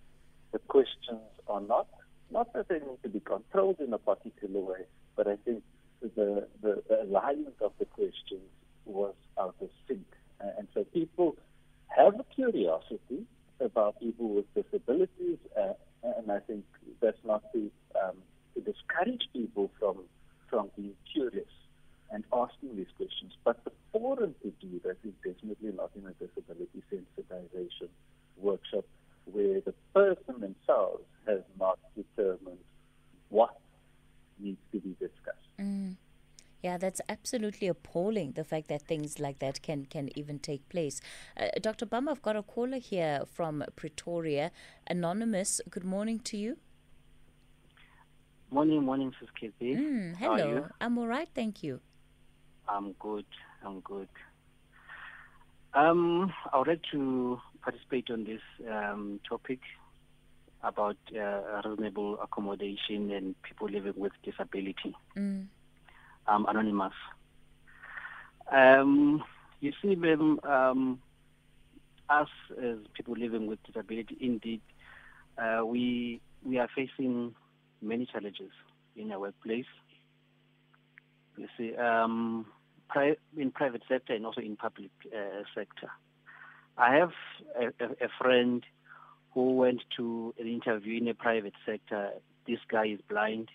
the 0.52 0.60
questions 0.60 1.22
are 1.48 1.62
not 1.62 1.88
not 2.30 2.52
that 2.54 2.68
they 2.68 2.80
need 2.80 3.02
to 3.04 3.10
be 3.10 3.22
controlled 3.22 3.80
in 3.80 3.94
a 3.94 3.98
particular 3.98 4.60
way, 4.60 4.84
but 5.16 5.28
I 5.28 5.36
think 5.46 5.64
the 6.02 6.48
the, 6.62 6.84
the 6.90 7.04
alignment 7.04 7.56
of 7.62 7.74
the 7.80 7.86
questions 7.86 8.50
was 8.86 9.14
out 9.40 9.56
of 9.62 9.70
sync, 9.88 10.06
and 10.40 10.68
so 10.74 10.84
people 10.86 11.38
have 11.88 12.20
a 12.20 12.26
curiosity 12.36 13.26
about 13.60 14.00
people 14.00 14.30
with 14.30 14.46
disabilities, 14.54 15.38
uh, 15.58 15.74
and 16.04 16.32
I 16.32 16.40
think 16.40 16.64
that's 17.02 17.24
not 17.26 17.44
to 17.54 17.72
um, 18.02 18.18
to 18.54 18.62
discourage 18.62 19.24
people 19.34 19.72
from 19.80 19.98
from 20.50 20.70
being 20.76 20.96
curious 21.12 21.50
and 22.12 22.24
asking 22.34 22.78
these 22.78 22.92
questions. 22.96 23.34
But 23.44 23.64
the 23.66 23.72
forum 23.92 24.34
to 24.44 24.54
do 24.62 24.80
that 24.84 24.98
is 25.04 25.14
definitely 25.24 25.74
not 25.74 25.92
in 25.96 26.06
a 26.06 26.14
disability 26.14 26.82
sensitization 26.92 27.90
workshop 28.38 28.86
where 29.26 29.60
the 29.62 29.74
person 29.94 30.40
themselves 30.40 31.04
has 31.28 31.42
not 31.60 31.80
determined 31.96 32.60
what 33.30 33.60
needs 34.40 34.60
to 34.72 34.80
be 34.80 34.96
discussed. 35.00 35.50
Mm. 35.60 35.96
Yeah, 36.64 36.78
that's 36.78 37.02
absolutely 37.28 37.68
appalling. 37.68 38.32
The 38.32 38.46
fact 38.46 38.70
that 38.70 38.84
things 38.84 39.20
like 39.20 39.40
that 39.40 39.62
can 39.62 39.86
can 39.86 40.10
even 40.16 40.40
take 40.40 40.68
place. 40.70 41.02
Uh, 41.36 41.48
Dr. 41.62 41.86
Bam, 41.86 42.08
I've 42.08 42.22
got 42.22 42.38
a 42.38 42.44
caller 42.44 42.78
here 42.78 43.24
from 43.26 43.66
Pretoria, 43.76 44.52
anonymous. 44.90 45.60
Good 45.70 45.84
morning 45.84 46.20
to 46.20 46.38
you. 46.38 46.58
Morning, 48.50 48.82
morning, 48.82 49.12
Sis 49.20 49.30
Kitty. 49.38 49.76
Mm, 49.76 50.16
hello. 50.16 50.70
I'm 50.80 50.98
all 50.98 51.08
right, 51.08 51.28
thank 51.36 51.64
you. 51.64 51.82
I'm 52.70 52.94
good. 52.94 53.26
I'm 53.66 53.82
good. 53.82 54.08
Um, 55.74 56.32
I 56.54 56.58
would 56.58 56.68
like 56.70 56.84
to 56.94 57.42
participate 57.62 58.10
on 58.10 58.24
this 58.24 58.42
um, 58.72 59.20
topic 59.28 59.60
about 60.64 60.96
uh, 61.14 61.62
reasonable 61.66 62.22
accommodation 62.22 63.12
and 63.12 63.36
people 63.42 63.68
living 63.68 63.96
with 63.98 64.14
disability. 64.24 64.96
Mm. 65.18 65.48
I'm 66.26 66.46
anonymous. 66.46 66.94
Um, 68.52 69.24
you 69.60 69.74
see, 69.82 69.96
ma'am, 69.96 70.40
um, 70.44 71.00
us 72.10 72.30
as 72.62 72.78
people 72.94 73.16
living 73.18 73.48
with 73.48 73.60
disability, 73.64 74.18
indeed, 74.22 74.62
uh, 75.38 75.66
we 75.66 76.22
we 76.44 76.58
are 76.58 76.70
facing 76.74 77.36
many 77.82 78.06
challenges 78.06 78.52
in 78.96 79.12
our 79.12 79.20
workplace. 79.20 79.66
You 81.38 81.48
see, 81.58 81.76
um, 81.76 82.46
pri- 82.90 83.18
in 83.36 83.52
private 83.52 83.84
sector 83.88 84.14
and 84.14 84.26
also 84.26 84.42
in 84.42 84.56
public 84.56 84.92
uh, 85.14 85.44
sector. 85.54 85.92
I 86.78 86.96
have 86.96 87.12
a, 87.60 87.66
a, 87.84 88.06
a 88.06 88.10
friend 88.20 88.64
who 89.34 89.56
went 89.56 89.84
to 89.98 90.34
an 90.40 90.48
interview 90.48 91.00
in 91.02 91.08
a 91.08 91.14
private 91.14 91.54
sector. 91.66 92.12
This 92.48 92.60
guy 92.70 92.88
is 92.88 93.00
blind, 93.10 93.50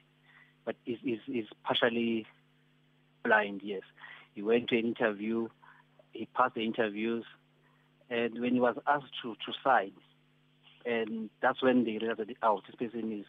but 0.64 0.76
is 0.86 0.98
is, 1.04 1.20
is 1.28 1.46
partially 1.64 2.26
blind. 3.24 3.62
Yes, 3.64 3.82
he 4.34 4.42
went 4.42 4.68
to 4.68 4.78
an 4.78 4.86
interview. 4.86 5.48
He 6.12 6.26
passed 6.34 6.54
the 6.54 6.64
interviews, 6.64 7.24
and 8.10 8.40
when 8.40 8.54
he 8.54 8.60
was 8.60 8.76
asked 8.86 9.12
to 9.22 9.34
to 9.34 9.52
sign, 9.64 9.92
and 10.84 11.30
that's 11.40 11.62
when 11.62 11.84
they 11.84 11.98
realized 11.98 12.20
that 12.20 12.28
oh, 12.42 12.60
this 12.66 12.76
person 12.76 13.12
is 13.12 13.26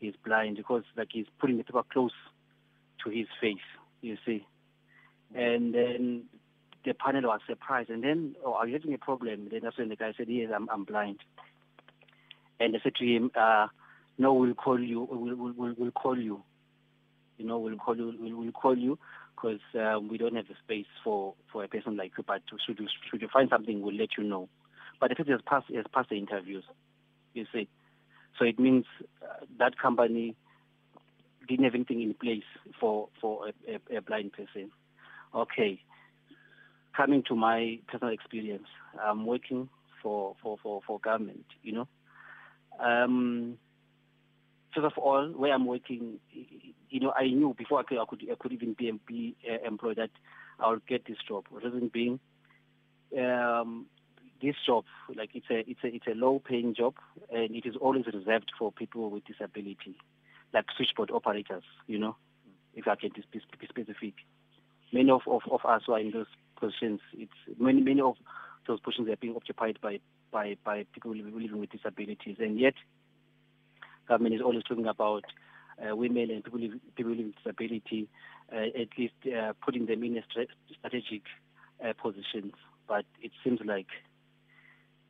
is 0.00 0.14
blind 0.24 0.56
because 0.56 0.82
like 0.96 1.08
he's 1.12 1.26
putting 1.38 1.58
the 1.58 1.64
paper 1.64 1.82
close 1.92 2.12
to 3.04 3.10
his 3.10 3.26
face. 3.40 3.56
You 4.00 4.16
see, 4.24 4.46
and 5.34 5.74
then 5.74 6.24
the 6.84 6.94
panel 6.94 7.22
was 7.22 7.40
surprised. 7.48 7.90
And 7.90 8.04
then, 8.04 8.36
oh, 8.44 8.54
are 8.54 8.66
you 8.66 8.74
having 8.74 8.94
a 8.94 8.98
problem? 8.98 9.48
Then 9.50 9.60
that's 9.62 9.78
when 9.78 9.88
the 9.88 9.96
guy 9.96 10.12
said, 10.16 10.28
yes, 10.28 10.50
I'm, 10.54 10.68
I'm 10.70 10.84
blind. 10.84 11.20
And 12.60 12.74
they 12.74 12.80
said 12.82 12.94
to 12.96 13.04
him, 13.04 13.30
uh, 13.34 13.68
no, 14.18 14.34
we'll 14.34 14.54
call 14.54 14.78
you. 14.78 15.08
We'll, 15.10 15.36
we'll, 15.36 15.74
we'll, 15.76 15.90
call 15.90 16.18
you. 16.18 16.42
You 17.38 17.46
know, 17.46 17.58
we'll 17.58 17.76
call 17.76 17.96
you. 17.96 18.14
We'll, 18.18 18.36
we'll 18.36 18.52
call 18.52 18.76
you 18.76 18.98
because 19.44 19.60
um, 19.74 20.08
we 20.08 20.18
don't 20.18 20.36
have 20.36 20.48
the 20.48 20.54
space 20.64 20.86
for, 21.02 21.34
for 21.52 21.64
a 21.64 21.68
person 21.68 21.96
like 21.96 22.12
you. 22.16 22.24
But 22.26 22.42
should 22.66 22.78
you, 22.78 22.86
should 23.10 23.20
you 23.20 23.28
find 23.32 23.48
something, 23.50 23.82
we'll 23.82 23.94
let 23.94 24.10
you 24.16 24.24
know. 24.24 24.48
But 25.00 25.10
the 25.10 25.16
person 25.16 25.32
has 25.32 25.42
passed, 25.46 25.66
has 25.74 25.84
passed 25.92 26.10
the 26.10 26.16
interviews. 26.16 26.64
You 27.34 27.44
see, 27.52 27.68
so 28.38 28.44
it 28.44 28.58
means 28.58 28.84
uh, 29.22 29.44
that 29.58 29.78
company 29.78 30.36
didn't 31.48 31.64
have 31.64 31.74
anything 31.74 32.00
in 32.00 32.14
place 32.14 32.44
for 32.80 33.08
for 33.20 33.48
a, 33.48 33.94
a, 33.94 33.98
a 33.98 34.00
blind 34.00 34.32
person. 34.32 34.70
Okay, 35.34 35.82
coming 36.96 37.24
to 37.28 37.34
my 37.34 37.80
personal 37.88 38.14
experience, 38.14 38.68
I'm 39.04 39.26
working 39.26 39.68
for 40.00 40.36
for 40.40 40.56
for, 40.62 40.80
for 40.86 41.00
government. 41.00 41.44
You 41.62 41.72
know, 41.72 41.88
um, 42.78 43.58
first 44.74 44.86
of 44.86 44.98
all, 44.98 45.28
where 45.28 45.52
I'm 45.52 45.66
working, 45.66 46.18
you 46.90 47.00
know, 47.00 47.12
I 47.16 47.26
knew 47.26 47.54
before 47.56 47.80
I 47.80 47.82
could 47.82 47.98
I 47.98 48.04
could, 48.08 48.22
I 48.30 48.34
could 48.38 48.52
even 48.52 48.74
be, 48.74 48.92
be 49.06 49.36
uh, 49.50 49.66
employed 49.66 49.96
that 49.96 50.10
I 50.60 50.70
will 50.70 50.80
get 50.88 51.06
this 51.06 51.18
job. 51.26 51.44
Reason 51.50 51.90
being, 51.92 52.20
um, 53.18 53.86
this 54.42 54.54
job, 54.66 54.84
like 55.14 55.30
it's 55.34 55.46
a 55.50 55.58
it's 55.68 55.80
a 55.84 55.86
it's 55.88 56.06
a 56.06 56.14
low 56.14 56.40
paying 56.44 56.74
job, 56.74 56.94
and 57.32 57.54
it 57.54 57.66
is 57.66 57.76
always 57.80 58.04
reserved 58.06 58.52
for 58.58 58.72
people 58.72 59.10
with 59.10 59.24
disability, 59.24 59.96
like 60.52 60.66
switchboard 60.76 61.10
operators. 61.10 61.64
You 61.86 61.98
know, 61.98 62.16
if 62.74 62.86
I 62.88 62.96
can 62.96 63.10
be, 63.14 63.22
be 63.32 63.66
specific, 63.68 64.14
many 64.92 65.10
of, 65.10 65.22
of, 65.26 65.42
of 65.50 65.64
us 65.64 65.82
who 65.86 65.92
are 65.92 66.00
in 66.00 66.10
those 66.10 66.26
positions, 66.58 67.00
it's 67.14 67.32
many 67.58 67.80
many 67.80 68.00
of 68.00 68.16
those 68.66 68.80
positions 68.80 69.08
are 69.08 69.16
being 69.16 69.36
occupied 69.36 69.78
by 69.82 70.00
by 70.30 70.56
by 70.64 70.84
people 70.92 71.14
living 71.14 71.58
with 71.58 71.70
disabilities, 71.70 72.36
and 72.38 72.58
yet 72.58 72.74
government 74.08 74.34
is 74.34 74.40
always 74.40 74.62
talking 74.64 74.86
about 74.86 75.24
uh, 75.78 75.96
women 75.96 76.30
and 76.30 76.44
people 76.44 76.60
people 76.96 77.14
with 77.16 77.34
disability, 77.36 78.08
uh, 78.52 78.80
at 78.80 78.88
least 78.98 79.14
uh, 79.26 79.52
putting 79.64 79.86
them 79.86 80.02
in 80.04 80.16
a 80.18 80.22
stra- 80.30 80.46
strategic 80.78 81.22
uh, 81.84 81.92
positions. 82.00 82.52
But 82.86 83.04
it 83.22 83.32
seems 83.42 83.60
like 83.64 83.86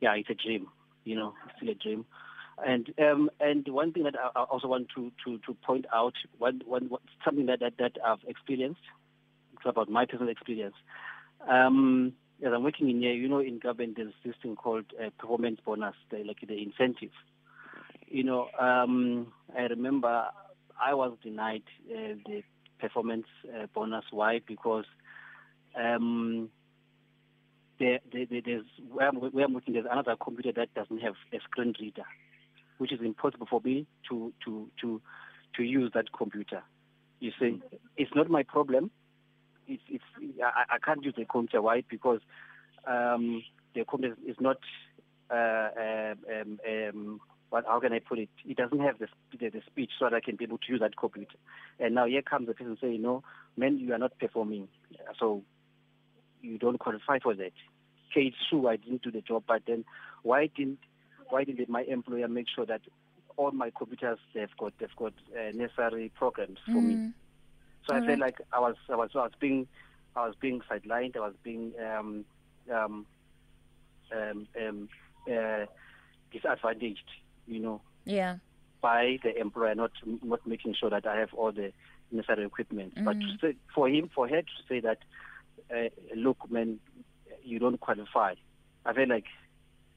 yeah, 0.01 0.13
it's 0.15 0.29
a 0.29 0.33
dream. 0.33 0.67
You 1.03 1.15
know, 1.15 1.33
it's 1.45 1.57
still 1.57 1.69
a 1.69 1.75
dream. 1.75 2.05
And 2.65 2.93
um, 2.99 3.29
and 3.39 3.67
one 3.67 3.91
thing 3.91 4.03
that 4.03 4.15
I, 4.17 4.43
also 4.43 4.67
want 4.67 4.87
to, 4.95 5.11
to, 5.25 5.37
to 5.39 5.53
point 5.55 5.85
out, 5.93 6.13
one, 6.37 6.61
one, 6.65 6.89
something 7.23 7.47
that, 7.47 7.59
that, 7.59 7.73
that 7.79 7.97
I've 8.05 8.23
experienced, 8.27 8.81
it's 9.53 9.65
about 9.65 9.89
my 9.89 10.05
personal 10.05 10.29
experience. 10.29 10.75
Um, 11.49 12.13
as 12.45 12.53
I'm 12.53 12.63
working 12.63 12.89
in 12.89 13.01
here, 13.01 13.13
you 13.13 13.27
know, 13.27 13.39
in 13.39 13.59
government, 13.59 13.97
there's 13.97 14.13
this 14.23 14.35
thing 14.41 14.55
called 14.55 14.85
uh, 14.99 15.09
performance 15.17 15.59
bonus, 15.65 15.95
like 16.11 16.39
the 16.47 16.61
incentive. 16.61 17.11
You 18.07 18.23
know, 18.23 18.47
um, 18.59 19.33
I 19.57 19.63
remember 19.63 20.27
I 20.81 20.93
was 20.93 21.17
denied 21.23 21.63
uh, 21.89 22.15
the 22.25 22.43
performance 22.79 23.27
uh, 23.47 23.65
bonus. 23.73 24.05
Why? 24.11 24.41
Because 24.45 24.85
um, 25.75 26.49
there, 27.79 27.99
there, 28.11 28.25
there's 28.45 28.65
where 28.91 29.07
I'm, 29.07 29.15
where 29.15 29.45
I'm 29.45 29.53
working. 29.53 29.73
There's 29.73 29.85
another 29.89 30.15
computer 30.21 30.51
that 30.55 30.73
doesn't 30.73 31.01
have 31.01 31.15
a 31.33 31.39
screen 31.43 31.73
reader, 31.79 32.03
which 32.77 32.91
is 32.91 32.99
impossible 33.03 33.47
for 33.49 33.61
me 33.61 33.87
to 34.09 34.33
to 34.45 34.69
to 34.81 35.01
to 35.57 35.63
use 35.63 35.91
that 35.93 36.13
computer. 36.13 36.63
You 37.19 37.31
see, 37.39 37.61
it's 37.97 38.11
not 38.13 38.29
my 38.29 38.43
problem. 38.43 38.91
It's, 39.67 39.81
it's 39.89 40.03
I, 40.43 40.75
I 40.75 40.77
can't 40.79 41.03
use 41.03 41.15
the 41.17 41.25
computer. 41.25 41.61
Why? 41.61 41.83
Because 41.89 42.19
um, 42.87 43.43
the 43.73 43.83
computer 43.85 44.15
is 44.27 44.35
not. 44.39 44.57
Uh, 45.27 45.69
um, 46.29 47.19
what, 47.49 47.65
how 47.67 47.79
can 47.79 47.93
I 47.93 47.99
put 47.99 48.19
it? 48.19 48.29
It 48.45 48.57
doesn't 48.57 48.79
have 48.79 48.99
the, 48.99 49.07
the, 49.37 49.49
the 49.49 49.61
speech 49.65 49.91
so 49.99 50.05
that 50.05 50.13
I 50.15 50.19
can 50.19 50.35
be 50.35 50.45
able 50.45 50.57
to 50.57 50.71
use 50.71 50.79
that 50.81 50.97
computer. 50.97 51.37
And 51.79 51.95
now 51.95 52.05
here 52.05 52.21
comes 52.21 52.47
the 52.47 52.53
person 52.53 52.77
saying, 52.81 53.01
"No, 53.01 53.23
man, 53.57 53.77
you 53.77 53.93
are 53.93 53.97
not 53.99 54.17
performing." 54.19 54.67
So 55.19 55.43
you 56.41 56.57
don't 56.57 56.79
qualify 56.79 57.19
for 57.19 57.35
that. 57.35 57.53
Okay, 58.11 58.27
it's 58.27 58.37
true 58.49 58.67
I 58.67 58.77
didn't 58.77 59.03
do 59.03 59.11
the 59.11 59.21
job, 59.21 59.43
but 59.47 59.63
then 59.67 59.85
why 60.23 60.47
didn't 60.55 60.79
why 61.29 61.43
didn't 61.43 61.69
my 61.69 61.83
employer 61.83 62.27
make 62.27 62.47
sure 62.53 62.65
that 62.65 62.81
all 63.37 63.51
my 63.51 63.71
computers 63.77 64.19
they've 64.33 64.49
got 64.59 64.73
they've 64.79 64.89
got 64.97 65.13
uh, 65.37 65.51
necessary 65.53 66.11
programs 66.15 66.59
for 66.71 66.81
Mm. 66.81 66.87
me? 66.87 67.01
So 67.85 67.93
All 67.93 67.97
I 67.97 68.01
right. 68.01 68.05
felt 68.05 68.19
like 68.19 68.37
I 68.53 68.59
was 68.59 68.75
I 68.89 68.95
was 68.95 69.09
I 69.15 69.19
was 69.19 69.33
being 69.39 69.67
I 70.15 70.25
was 70.25 70.35
being 70.39 70.61
sidelined. 70.71 71.15
I 71.17 71.19
was 71.19 71.33
being 71.43 71.73
um, 71.79 72.25
um, 72.73 73.05
um, 74.15 74.47
um, 74.61 74.89
uh, 75.29 75.65
disadvantaged, 76.31 77.03
you 77.47 77.59
know, 77.59 77.81
Yeah. 78.05 78.37
by 78.81 79.17
the 79.23 79.35
employer 79.39 79.75
not 79.75 79.91
not 80.23 80.45
making 80.45 80.75
sure 80.79 80.89
that 80.89 81.05
I 81.07 81.17
have 81.17 81.33
all 81.33 81.51
the 81.51 81.71
necessary 82.11 82.45
equipment. 82.45 82.93
But 83.03 83.19
to 83.19 83.25
Mm. 83.27 83.41
say, 83.41 83.55
for 83.73 83.89
him, 83.89 84.09
for 84.13 84.27
her 84.27 84.41
to 84.41 84.63
say 84.67 84.79
that, 84.81 84.99
uh, 85.75 85.89
look, 86.15 86.37
man, 86.49 86.79
you 87.43 87.59
don't 87.59 87.79
qualify. 87.79 88.35
I 88.85 88.93
feel 88.93 89.07
like, 89.09 89.25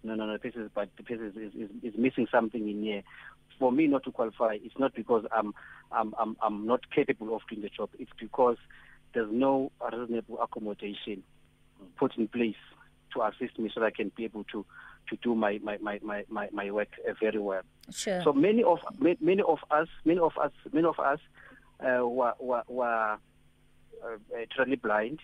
no, 0.02 0.14
no, 0.14 0.26
no, 0.26 0.38
this 0.38 0.54
is, 0.54 0.70
but 0.74 0.88
this 0.96 1.18
is, 1.20 1.36
is, 1.36 1.54
is, 1.54 1.70
is 1.82 1.94
missing 1.98 2.26
something 2.30 2.68
in 2.68 2.82
here. 2.82 3.02
For 3.58 3.72
me 3.72 3.86
not 3.88 4.04
to 4.04 4.12
qualify, 4.12 4.56
it's 4.62 4.78
not 4.78 4.94
because 4.94 5.24
I'm, 5.32 5.52
I'm, 5.92 6.14
I'm, 6.18 6.36
I'm 6.40 6.66
not 6.66 6.88
capable 6.90 7.34
of 7.34 7.42
doing 7.50 7.62
the 7.62 7.68
job. 7.68 7.90
It's 7.98 8.12
because 8.18 8.56
there's 9.14 9.30
no 9.32 9.72
reasonable 9.92 10.40
accommodation 10.40 11.24
put 11.98 12.16
in 12.16 12.28
place 12.28 12.56
to 13.14 13.22
assist 13.22 13.58
me 13.58 13.70
so 13.72 13.80
that 13.80 13.86
I 13.86 13.90
can 13.90 14.12
be 14.16 14.24
able 14.24 14.44
to, 14.52 14.64
to 15.10 15.16
do 15.22 15.34
my, 15.34 15.58
my, 15.62 15.78
my, 15.80 15.98
my, 16.02 16.24
my, 16.28 16.48
my 16.52 16.70
work 16.70 16.88
uh, 17.08 17.12
very 17.20 17.38
well. 17.38 17.62
Sure. 17.90 18.22
So 18.22 18.32
many 18.32 18.62
of 18.62 18.78
many 19.00 19.42
of 19.42 19.58
us, 19.70 19.88
many 20.04 20.20
of 20.20 20.32
us, 20.38 20.52
many 20.72 20.86
of 20.86 20.98
us 20.98 21.20
uh, 21.80 22.06
were 22.06 22.34
were, 22.38 22.62
were 22.68 23.12
uh, 24.04 24.06
uh, 24.06 24.44
totally 24.56 24.76
blind. 24.76 25.20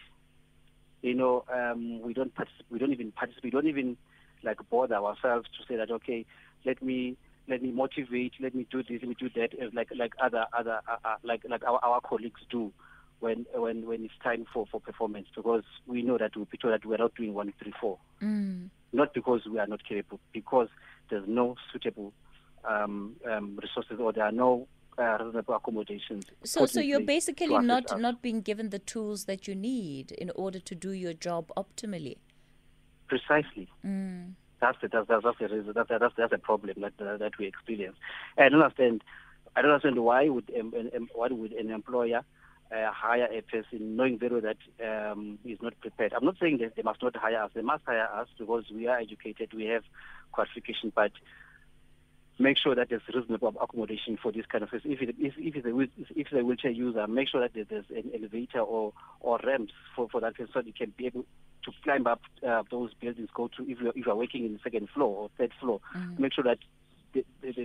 You 1.03 1.14
know, 1.14 1.44
um, 1.53 2.01
we 2.01 2.14
don't 2.14 2.35
participate, 2.35 2.66
we 2.70 2.79
don't 2.79 2.92
even 2.92 3.12
participate, 3.12 3.44
we 3.44 3.51
don't 3.51 3.68
even 3.68 3.97
like 4.42 4.59
bother 4.70 4.94
ourselves 4.97 5.47
to 5.59 5.66
say 5.68 5.77
that 5.77 5.90
okay, 5.90 6.25
let 6.64 6.83
me 6.83 7.16
let 7.47 7.62
me 7.62 7.70
motivate, 7.73 8.33
let 8.40 8.55
me 8.55 8.66
do 8.70 8.83
this, 8.83 9.01
let 9.03 9.09
me 9.09 9.16
do 9.18 9.29
that, 9.37 9.51
uh, 9.61 9.68
like 9.75 9.88
like 9.94 10.14
other 10.23 10.47
other 10.57 10.81
uh, 10.88 11.16
like 11.23 11.42
like 11.49 11.62
our, 11.64 11.79
our 11.85 12.01
colleagues 12.01 12.40
do 12.51 12.73
when 13.20 13.44
when 13.55 13.87
when 13.87 14.05
it's 14.05 14.14
time 14.23 14.47
for 14.53 14.66
for 14.70 14.81
performance 14.81 15.29
because 15.37 15.62
we 15.87 16.03
know 16.03 16.16
that 16.18 16.35
we'll 16.37 16.47
be 16.47 16.59
told 16.59 16.73
that 16.73 16.85
we're 16.87 16.97
not 16.97 17.14
doing 17.14 17.35
one 17.35 17.53
three 17.62 17.73
four 17.81 17.99
Mm. 18.23 18.70
Not 18.94 19.12
because 19.12 19.42
we 19.50 19.59
are 19.59 19.66
not 19.66 19.85
capable, 19.85 20.20
because 20.33 20.68
there's 21.11 21.28
no 21.28 21.57
suitable 21.70 22.12
um, 22.64 23.16
um, 23.30 23.59
resources 23.61 23.98
or 24.00 24.12
there 24.12 24.24
are 24.24 24.33
no 24.33 24.66
uh, 24.98 25.18
reasonable 25.20 25.54
accommodations. 25.54 26.24
So, 26.44 26.66
so 26.66 26.80
you're 26.80 27.00
basically 27.00 27.59
not 27.59 27.90
us. 27.90 28.00
not 28.00 28.22
being 28.22 28.40
given 28.40 28.70
the 28.70 28.78
tools 28.78 29.24
that 29.24 29.46
you 29.48 29.54
need 29.54 30.12
in 30.12 30.30
order 30.35 30.61
to 30.61 30.74
do 30.74 30.90
your 30.90 31.12
job 31.12 31.50
optimally. 31.57 32.16
precisely. 33.09 33.68
Mm. 33.85 34.33
That's 34.61 34.78
the 34.80 34.88
that's, 34.88 35.09
that's, 35.09 35.24
that's 35.24 35.38
the 35.38 35.48
reason. 35.48 35.72
That's 35.74 35.88
that's 35.88 36.14
that's 36.16 36.33
a 36.33 36.38
problem 36.38 36.80
that 36.80 36.96
that, 36.98 37.18
that 37.18 37.38
we 37.38 37.46
experience. 37.46 37.96
And 38.37 38.54
understand 38.54 39.02
I 39.57 39.62
don't 39.62 39.72
understand 39.72 39.98
why 40.02 40.28
would 40.28 40.50
um, 40.59 40.72
um, 40.96 41.09
why 41.14 41.28
would 41.28 41.52
an 41.52 41.70
employer 41.70 42.22
uh, 42.72 42.90
hire 42.92 43.29
a 43.31 43.42
person 43.42 43.96
knowing 43.96 44.18
very 44.18 44.40
well 44.40 44.53
that 44.53 45.12
um, 45.12 45.38
is 45.44 45.59
not 45.62 45.79
prepared. 45.81 46.12
I'm 46.12 46.24
not 46.24 46.37
saying 46.40 46.59
that 46.59 46.77
they 46.77 46.83
must 46.83 47.03
not 47.03 47.16
hire 47.16 47.42
us. 47.42 47.50
They 47.55 47.62
must 47.62 47.85
hire 47.85 48.09
us 48.12 48.29
because 48.38 48.64
we 48.72 48.87
are 48.87 48.98
educated, 48.98 49.53
we 49.55 49.64
have 49.66 49.85
qualification, 50.33 50.92
but 50.94 51.12
make 52.38 52.59
sure 52.59 52.74
that 52.74 52.88
there's 52.88 53.03
reasonable 53.14 53.55
accommodation 53.61 54.18
for 54.20 54.33
this 54.33 54.46
kind 54.46 54.64
of 54.64 54.70
person. 54.70 54.92
If 54.92 55.03
it, 55.03 55.14
if 55.18 55.35
if 55.37 55.57
it's 55.57 55.66
a 55.66 55.79
if 55.79 55.88
it's 56.16 56.33
a 56.33 56.44
wheelchair 56.44 56.70
user, 56.70 57.07
make 57.07 57.29
sure 57.29 57.40
that 57.40 57.53
there's 57.55 57.85
an 57.90 58.11
elevator 58.14 58.61
or 58.61 58.92
or 59.20 59.38
ramps 59.44 59.72
for 59.94 60.09
for 60.09 60.20
that 60.20 60.35
person 60.35 60.53
so 60.53 60.61
you 60.61 60.72
can 60.72 60.92
be 60.96 61.07
able 61.07 61.24
to 61.64 61.72
climb 61.83 62.07
up 62.07 62.20
uh, 62.46 62.62
those 62.70 62.92
buildings. 62.94 63.29
Go 63.35 63.48
to 63.57 63.70
if 63.70 63.81
you're 63.81 63.92
if 63.94 64.07
you're 64.07 64.16
working 64.16 64.44
in 64.44 64.55
the 64.55 64.61
second 64.62 64.88
floor 64.90 65.22
or 65.22 65.31
third 65.38 65.53
floor, 65.61 65.81
mm-hmm. 65.96 66.22
make 66.22 66.33
sure 66.33 66.44
that 66.44 66.59
there's 67.42 67.57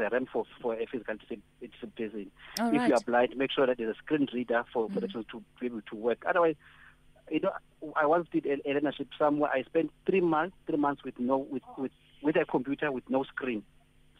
a 0.00 0.08
ramp 0.10 0.28
for, 0.32 0.44
for 0.60 0.74
a 0.74 0.86
physical 0.86 1.16
disability. 1.60 2.30
If 2.54 2.60
right. 2.60 2.88
you 2.88 2.94
are 2.94 3.00
blind, 3.00 3.36
make 3.36 3.52
sure 3.52 3.66
that 3.66 3.78
there's 3.78 3.96
a 3.96 3.98
screen 3.98 4.28
reader 4.32 4.64
for, 4.72 4.86
mm-hmm. 4.86 4.94
for 4.94 5.00
the 5.00 5.08
to 5.08 5.42
be 5.60 5.66
able 5.66 5.82
to 5.82 5.96
work. 5.96 6.24
Otherwise, 6.28 6.56
you 7.30 7.40
know, 7.40 7.52
I 7.96 8.06
once 8.06 8.28
did 8.32 8.46
a, 8.46 8.54
a 8.68 8.74
learnership 8.74 9.08
somewhere. 9.18 9.50
I 9.52 9.62
spent 9.62 9.90
three 10.06 10.20
months, 10.20 10.56
three 10.66 10.78
months 10.78 11.04
with 11.04 11.18
no 11.18 11.38
with 11.38 11.62
with 11.76 11.92
with 12.22 12.36
a 12.36 12.44
computer 12.44 12.90
with 12.90 13.08
no 13.08 13.24
screen 13.24 13.62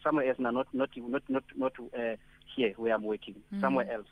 somewhere 0.03 0.27
else 0.27 0.37
now, 0.39 0.51
not 0.51 0.67
not 0.73 0.89
not 0.97 1.23
not 1.27 1.43
not 1.55 1.73
uh, 1.97 2.15
here 2.55 2.73
where 2.77 2.93
I'm 2.93 3.03
working, 3.03 3.35
mm. 3.53 3.61
somewhere 3.61 3.91
else. 3.91 4.07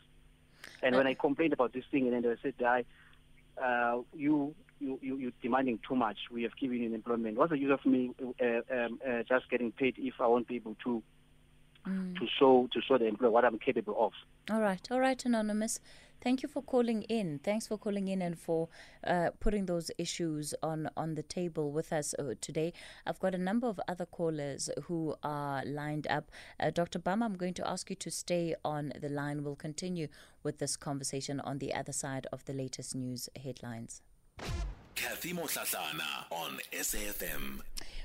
And 0.83 0.95
when 0.95 1.07
I 1.07 1.13
complained 1.13 1.53
about 1.53 1.73
this 1.73 1.85
thing, 1.91 2.07
and 2.07 2.13
then 2.13 2.23
they 2.23 2.35
said, 2.41 2.55
"I, 2.65 2.83
uh, 3.63 4.01
you." 4.13 4.55
You, 4.79 4.99
you, 5.01 5.17
you're 5.17 5.31
demanding 5.41 5.79
too 5.87 5.95
much. 5.95 6.17
We 6.31 6.43
have 6.43 6.55
given 6.59 6.81
you 6.81 6.93
employment. 6.93 7.37
What's 7.37 7.51
the 7.51 7.57
use 7.57 7.71
of 7.71 7.85
me 7.85 8.11
uh, 8.19 8.45
um, 8.73 8.99
uh, 9.07 9.23
just 9.27 9.49
getting 9.49 9.71
paid 9.71 9.95
if 9.97 10.15
I 10.19 10.27
won't 10.27 10.47
be 10.47 10.55
able 10.55 10.75
to 10.83 11.01
mm. 11.87 12.15
to 12.15 12.27
show 12.39 12.67
to 12.71 12.81
show 12.81 12.97
the 12.97 13.05
employer 13.05 13.31
what 13.31 13.45
I'm 13.45 13.59
capable 13.59 13.95
of? 13.99 14.13
All 14.51 14.61
right, 14.61 14.85
all 14.91 14.99
right, 14.99 15.23
anonymous. 15.25 15.79
Thank 16.19 16.41
you 16.41 16.49
for 16.49 16.63
calling 16.63 17.03
in. 17.03 17.39
Thanks 17.43 17.67
for 17.67 17.77
calling 17.77 18.07
in 18.07 18.21
and 18.23 18.37
for 18.37 18.69
uh, 19.05 19.29
putting 19.39 19.67
those 19.67 19.91
issues 19.99 20.53
on, 20.63 20.89
on 20.97 21.13
the 21.13 21.21
table 21.21 21.71
with 21.71 21.93
us 21.93 22.15
uh, 22.17 22.33
today. 22.41 22.73
I've 23.05 23.19
got 23.19 23.35
a 23.35 23.37
number 23.37 23.67
of 23.67 23.79
other 23.87 24.05
callers 24.05 24.69
who 24.85 25.15
are 25.21 25.63
lined 25.63 26.07
up. 26.07 26.31
Uh, 26.59 26.71
Dr. 26.71 26.97
Bam, 26.99 27.21
I'm 27.21 27.35
going 27.35 27.53
to 27.55 27.69
ask 27.69 27.89
you 27.89 27.95
to 27.97 28.09
stay 28.09 28.55
on 28.65 28.93
the 28.99 29.09
line. 29.09 29.43
We'll 29.43 29.55
continue 29.55 30.07
with 30.41 30.57
this 30.57 30.75
conversation 30.75 31.39
on 31.39 31.59
the 31.59 31.73
other 31.73 31.93
side 31.93 32.25
of 32.33 32.43
the 32.45 32.53
latest 32.53 32.95
news 32.95 33.29
headlines. 33.41 34.01
Kathy 34.95 35.33
Motlatlana 35.33 36.25
on 36.31 36.59
SAFM. 36.71 37.61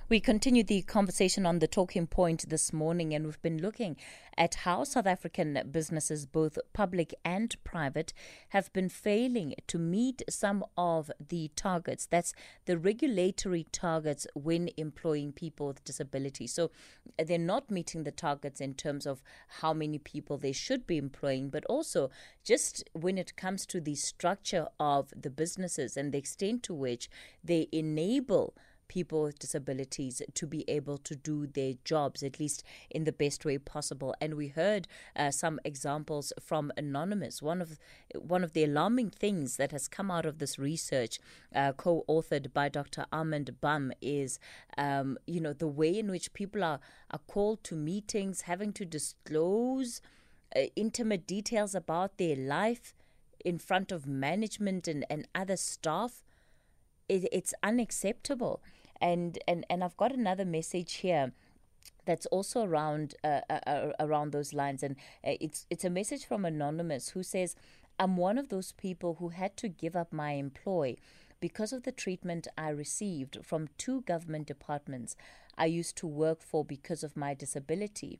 We 0.08 0.20
continue 0.20 0.64
the 0.64 0.82
conversation 0.82 1.46
on 1.46 1.60
the 1.60 1.68
talking 1.68 2.06
point 2.06 2.48
this 2.48 2.72
morning, 2.72 3.14
and 3.14 3.24
we've 3.24 3.40
been 3.40 3.62
looking 3.62 3.96
at 4.36 4.56
how 4.56 4.84
South 4.84 5.06
African 5.06 5.58
businesses, 5.70 6.26
both 6.26 6.58
public 6.72 7.14
and 7.24 7.54
private, 7.64 8.12
have 8.48 8.72
been 8.72 8.88
failing 8.88 9.54
to 9.68 9.78
meet 9.78 10.22
some 10.28 10.64
of 10.76 11.10
the 11.28 11.50
targets. 11.54 12.06
That's 12.06 12.34
the 12.66 12.76
regulatory 12.76 13.66
targets 13.72 14.26
when 14.34 14.70
employing 14.76 15.32
people 15.32 15.68
with 15.68 15.84
disabilities. 15.84 16.52
So 16.52 16.72
they're 17.16 17.38
not 17.38 17.70
meeting 17.70 18.02
the 18.02 18.10
targets 18.10 18.60
in 18.60 18.74
terms 18.74 19.06
of 19.06 19.22
how 19.60 19.72
many 19.72 19.98
people 19.98 20.36
they 20.36 20.52
should 20.52 20.86
be 20.86 20.98
employing, 20.98 21.48
but 21.48 21.64
also 21.66 22.10
just 22.44 22.84
when 22.92 23.18
it 23.18 23.36
comes 23.36 23.64
to 23.66 23.80
the 23.80 23.94
structure 23.94 24.66
of 24.80 25.12
the 25.16 25.30
businesses 25.30 25.96
and 25.96 26.12
the 26.12 26.18
extent 26.18 26.64
to 26.64 26.74
which 26.74 27.08
they 27.44 27.68
enable 27.70 28.54
people 28.92 29.22
with 29.22 29.38
disabilities 29.38 30.20
to 30.35 30.46
be 30.46 30.68
able 30.68 30.98
to 30.98 31.16
do 31.16 31.46
their 31.46 31.72
jobs, 31.83 32.22
at 32.22 32.38
least 32.38 32.62
in 32.90 33.05
the 33.05 33.12
best 33.12 33.42
way 33.42 33.57
possible. 33.57 34.14
And 34.20 34.35
we 34.35 34.48
heard 34.48 34.87
uh, 35.16 35.31
some 35.31 35.59
examples 35.64 36.31
from 36.38 36.70
Anonymous. 36.76 37.40
One 37.40 37.62
of 37.62 37.78
one 38.14 38.44
of 38.44 38.52
the 38.52 38.64
alarming 38.64 39.09
things 39.11 39.57
that 39.57 39.72
has 39.72 39.88
come 39.88 40.11
out 40.11 40.26
of 40.26 40.38
this 40.38 40.59
research, 40.59 41.18
uh, 41.55 41.72
co-authored 41.72 42.52
by 42.52 42.68
Dr. 42.68 43.07
Armand 43.11 43.61
Bam, 43.62 43.92
is 44.02 44.38
um, 44.76 45.16
you 45.26 45.40
know 45.40 45.55
the 45.55 45.74
way 45.81 45.98
in 45.98 46.11
which 46.11 46.35
people 46.35 46.62
are 46.62 46.81
are 47.11 47.24
called 47.26 47.64
to 47.64 47.74
meetings, 47.74 48.42
having 48.42 48.74
to 48.74 48.85
disclose 48.85 50.02
uh, 50.55 50.64
intimate 50.76 51.26
details 51.26 51.74
about 51.74 52.18
their 52.18 52.37
life 52.37 52.94
in 53.42 53.59
front 53.59 53.90
of 53.90 54.07
management 54.07 54.87
and, 54.87 55.07
and 55.09 55.26
other 55.35 55.57
staff. 55.57 56.22
It, 57.09 57.28
it's 57.33 57.55
unacceptable 57.62 58.61
and 59.02 59.38
and 59.48 59.66
and 59.68 59.84
I've 59.84 59.96
got 59.96 60.14
another 60.14 60.44
message 60.44 60.94
here 60.94 61.32
that's 62.06 62.26
also 62.26 62.62
around 62.62 63.14
uh, 63.22 63.40
uh, 63.50 63.60
uh, 63.66 63.92
around 64.00 64.32
those 64.32 64.54
lines 64.54 64.82
and 64.82 64.96
uh, 65.26 65.34
it's 65.40 65.66
it's 65.68 65.84
a 65.84 65.90
message 65.90 66.24
from 66.24 66.44
anonymous 66.44 67.10
who 67.10 67.22
says 67.22 67.56
I'm 67.98 68.16
one 68.16 68.38
of 68.38 68.48
those 68.48 68.72
people 68.72 69.16
who 69.18 69.30
had 69.30 69.56
to 69.58 69.68
give 69.68 69.94
up 69.96 70.12
my 70.12 70.32
employ 70.32 70.96
because 71.40 71.72
of 71.72 71.82
the 71.82 71.92
treatment 71.92 72.46
I 72.56 72.68
received 72.70 73.38
from 73.42 73.68
two 73.76 74.02
government 74.02 74.46
departments 74.46 75.16
I 75.58 75.66
used 75.66 75.96
to 75.96 76.06
work 76.06 76.40
for 76.42 76.64
because 76.64 77.04
of 77.04 77.16
my 77.16 77.34
disability. 77.34 78.18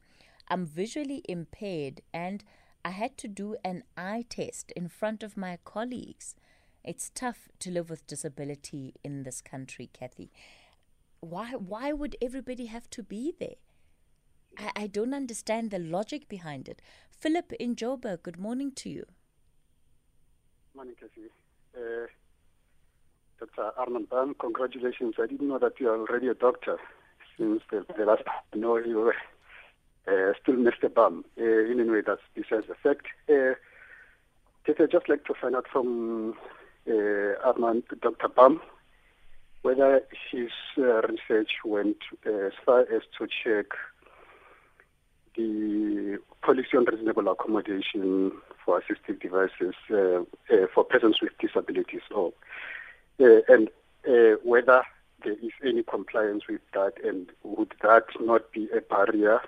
I'm 0.49 0.67
visually 0.67 1.23
impaired 1.29 2.03
and 2.13 2.45
I 2.85 2.91
had 2.91 3.17
to 3.19 3.29
do 3.29 3.57
an 3.65 3.85
eye 3.97 4.27
test 4.29 4.73
in 4.73 4.89
front 4.89 5.23
of 5.23 5.37
my 5.37 5.59
colleagues. 5.65 6.35
It's 6.85 7.11
tough 7.15 7.49
to 7.61 7.71
live 7.71 7.89
with 7.89 8.07
disability 8.09 8.95
in 9.05 9.23
this 9.23 9.41
country, 9.41 9.89
Kathy 9.93 10.31
why 11.23 11.53
why 11.53 11.93
would 11.93 12.17
everybody 12.21 12.67
have 12.67 12.91
to 12.91 13.03
be 13.03 13.33
there? 13.39 13.55
I, 14.59 14.83
I 14.83 14.87
don't 14.89 15.15
understand 15.15 15.71
the 15.71 15.79
logic 15.79 16.29
behind 16.29 16.69
it. 16.69 16.83
Philip 17.11 17.53
in 17.55 17.77
Joburg, 17.77 18.25
good 18.25 18.39
morning 18.39 18.73
to 18.73 18.91
you. 18.91 19.07
Morning, 20.75 20.95
Cassie. 20.99 21.31
Uh, 21.77 22.07
Dr. 23.39 23.71
Armand 23.79 24.11
Bam, 24.11 24.35
congratulations. 24.39 25.15
I 25.19 25.27
didn't 25.27 25.49
know 25.49 25.59
that 25.59 25.79
you 25.79 25.89
are 25.89 25.99
already 25.99 26.27
a 26.27 26.35
doctor 26.35 26.79
since 27.39 27.63
the, 27.71 27.87
the 27.97 28.05
last 28.05 28.25
time 28.25 28.35
I 28.53 28.57
know 28.57 28.77
you 28.79 28.97
were 28.99 29.15
uh, 30.09 30.33
still 30.43 30.57
Mr. 30.57 30.93
Bam. 30.93 31.25
Uh, 31.39 31.45
in 31.45 31.79
any 31.79 31.89
way, 31.89 32.03
that's 32.05 32.21
besides 32.35 32.67
the 32.67 32.75
fact. 32.75 33.07
Uh, 33.31 33.55
I'd 34.67 34.91
just 34.91 35.09
like 35.09 35.25
to 35.27 35.35
find 35.41 35.55
out 35.55 35.67
from 35.71 36.35
uh, 36.91 36.93
Armand, 37.45 37.85
Dr. 38.01 38.29
Bam, 38.29 38.61
whether 39.63 40.03
his 40.31 40.51
uh, 40.77 41.03
research 41.03 41.53
went 41.65 41.99
uh, 42.27 42.31
as 42.31 42.53
far 42.67 42.81
as 42.81 43.03
to 43.17 43.27
check 43.27 43.67
the 45.37 46.19
policy 46.43 46.77
on 46.77 46.85
reasonable 46.85 47.29
accommodation 47.29 48.33
for 48.65 48.81
assistive 48.83 49.21
devices 49.21 49.75
uh, 49.91 50.21
uh 50.55 50.67
for 50.75 50.85
persons 50.85 51.17
with 51.23 51.33
disabilities, 51.41 52.03
or 52.11 52.33
uh, 53.21 53.41
and 53.49 53.71
whether 54.43 54.83
there 55.25 55.33
is 55.35 55.53
any 55.65 55.83
compliance 55.85 56.43
with 56.49 56.61
that, 56.75 56.95
and 57.05 57.31
would 57.45 57.73
that 57.83 58.05
not 58.21 58.51
be 58.53 58.69
a 58.77 58.81
barrier 58.81 59.41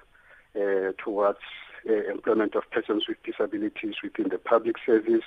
towards 0.98 1.40
employment 1.84 2.54
of 2.54 2.62
persons 2.70 3.04
with 3.08 3.20
disabilities 3.24 3.96
within 4.02 4.28
the 4.28 4.38
public 4.38 4.76
service? 4.86 5.24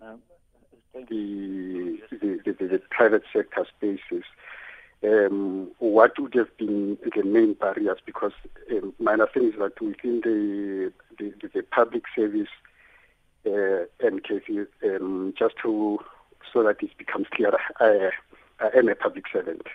Um, 0.00 0.20
the, 0.94 1.98
the, 2.10 2.40
the, 2.44 2.52
the 2.52 2.82
private 2.90 3.22
sector 3.32 3.66
spaces, 3.76 4.24
um, 5.04 5.70
what 5.78 6.18
would 6.18 6.34
have 6.34 6.56
been 6.58 6.98
the 7.16 7.24
main 7.24 7.54
barriers? 7.54 7.98
Because 8.04 8.32
um, 8.70 8.94
my 9.00 9.12
understanding 9.12 9.52
is 9.52 9.58
that 9.58 9.80
within 9.80 10.20
the, 10.20 10.92
the, 11.18 11.48
the 11.54 11.62
public 11.62 12.04
service 12.14 12.48
uh, 13.44 13.84
um, 14.04 15.34
just 15.36 15.54
to 15.62 15.98
so 16.52 16.62
that 16.62 16.82
it 16.82 16.96
becomes 16.98 17.26
clear, 17.32 17.52
I, 17.80 18.10
I 18.60 18.78
am 18.78 18.88
a 18.88 18.94
public 18.94 19.24
servant. 19.32 19.66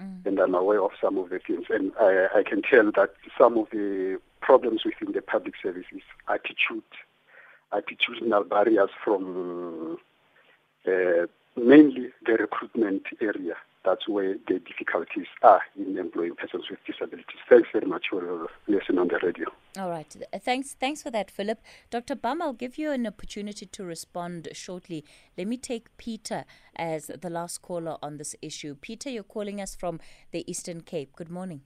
Mm. 0.00 0.26
And 0.26 0.38
I'm 0.38 0.54
aware 0.54 0.82
of 0.82 0.92
some 1.00 1.18
of 1.18 1.30
the 1.30 1.38
things, 1.38 1.66
and 1.70 1.92
I, 2.00 2.28
I 2.36 2.42
can 2.42 2.62
tell 2.62 2.90
that 2.92 3.10
some 3.38 3.56
of 3.58 3.68
the 3.70 4.20
problems 4.40 4.82
within 4.84 5.12
the 5.12 5.22
public 5.22 5.54
service 5.62 5.86
is 5.92 6.02
attitude, 6.28 6.84
attitudinal 7.72 8.48
barriers 8.48 8.90
from 9.02 9.98
uh, 10.86 11.26
mainly 11.56 12.10
the 12.24 12.34
recruitment 12.34 13.02
area. 13.20 13.54
That's 13.84 14.08
where 14.08 14.34
the 14.48 14.58
difficulties 14.58 15.28
are 15.42 15.62
in 15.76 15.96
employing 15.96 16.34
persons 16.34 16.64
with 16.68 16.80
disabilities. 16.84 17.38
Thanks 17.48 17.68
very 17.72 17.86
much 17.86 18.06
for 18.10 18.20
your 18.20 18.48
listening 18.66 18.98
on 18.98 19.06
the 19.06 19.20
radio. 19.22 19.46
All 19.78 19.90
right. 19.90 20.12
Thanks 20.42 20.74
thanks 20.74 21.02
for 21.02 21.12
that, 21.12 21.30
Philip. 21.30 21.60
Dr. 21.90 22.16
Bam, 22.16 22.42
I'll 22.42 22.52
give 22.52 22.78
you 22.78 22.90
an 22.90 23.06
opportunity 23.06 23.64
to 23.64 23.84
respond 23.84 24.48
shortly. 24.54 25.04
Let 25.38 25.46
me 25.46 25.56
take 25.56 25.96
Peter 25.98 26.44
as 26.74 27.06
the 27.06 27.30
last 27.30 27.62
caller 27.62 27.96
on 28.02 28.16
this 28.16 28.34
issue. 28.42 28.74
Peter, 28.74 29.08
you're 29.08 29.22
calling 29.22 29.60
us 29.60 29.76
from 29.76 30.00
the 30.32 30.50
Eastern 30.50 30.80
Cape. 30.80 31.14
Good 31.14 31.30
morning. 31.30 31.60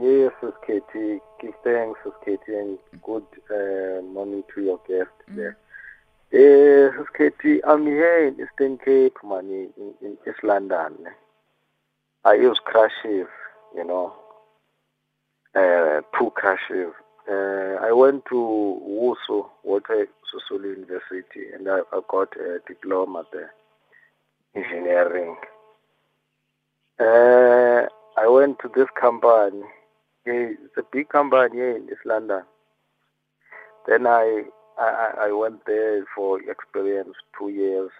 Yes, 0.00 0.32
Katie. 0.66 1.20
Give 1.40 1.54
thanks, 1.62 2.00
Katie, 2.24 2.54
and 2.54 2.78
good 3.02 3.26
uh, 3.50 4.02
morning 4.02 4.42
to 4.54 4.60
your 4.60 4.80
guest 4.88 5.10
mm. 5.30 5.36
there. 5.36 5.58
Eh, 6.32 6.90
I'm 7.66 7.86
here 7.86 8.26
in 8.28 8.34
Eastern 8.40 8.78
Cape, 8.78 9.16
man, 9.24 9.46
in, 9.50 9.94
in 10.02 10.18
East 10.28 10.44
London. 10.44 10.92
I 12.24 12.34
use 12.34 12.58
crashes, 12.64 13.26
you 13.74 13.84
know. 13.84 14.14
uh, 15.54 16.00
two 16.18 16.30
crashes. 16.34 16.92
Uh, 17.30 17.76
I 17.86 17.92
went 17.92 18.24
to 18.26 18.34
WUSU, 18.34 19.46
Walter 19.64 20.06
Sisulu 20.28 20.76
University, 20.76 21.50
and 21.54 21.68
I, 21.68 21.80
I 21.92 22.00
got 22.08 22.34
a 22.36 22.58
diploma 22.66 23.24
there, 23.32 23.52
engineering. 24.54 25.36
Uh, 26.98 27.86
I 28.20 28.28
went 28.28 28.58
to 28.60 28.70
this 28.74 28.88
company. 29.00 29.62
It's 30.26 30.76
a 30.76 30.82
big 30.92 31.08
company 31.08 31.60
in 31.60 31.88
East 31.90 32.04
London. 32.04 32.42
Then 33.86 34.06
I, 34.06 34.44
I 34.78 35.28
I 35.28 35.32
went 35.32 35.64
there 35.66 36.04
for 36.14 36.40
experience 36.40 37.14
two 37.38 37.48
years. 37.48 37.90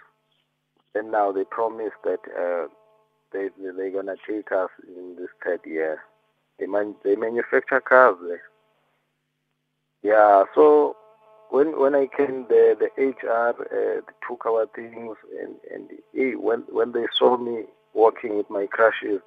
And 0.95 1.12
now 1.12 1.33
they 1.33 1.45
promised 1.45 1.97
that 2.05 2.21
uh, 2.37 2.69
they 3.33 3.49
they're 3.61 3.91
gonna 3.91 4.17
take 4.27 4.51
us 4.53 4.71
in 4.87 5.17
this 5.19 5.29
third 5.45 5.61
year. 5.64 6.01
They 6.59 6.67
man, 6.67 6.95
they 7.05 7.14
manufacture 7.17 7.81
cars 7.81 8.17
there. 8.27 8.43
Yeah, 10.03 10.45
so 10.55 10.97
when 11.51 11.79
when 11.79 11.95
I 11.95 12.09
came 12.17 12.47
there, 12.49 12.75
the 12.75 12.91
HR 12.99 13.55
uh, 13.61 14.01
took 14.27 14.47
our 14.47 14.67
things, 14.75 15.17
and 15.41 15.55
and 15.73 15.91
hey, 16.14 16.35
when 16.35 16.64
when 16.71 16.93
they 16.93 17.07
saw 17.17 17.37
me 17.37 17.64
working 17.95 18.37
with 18.37 18.49
my 18.51 18.67
crushes, 18.67 19.21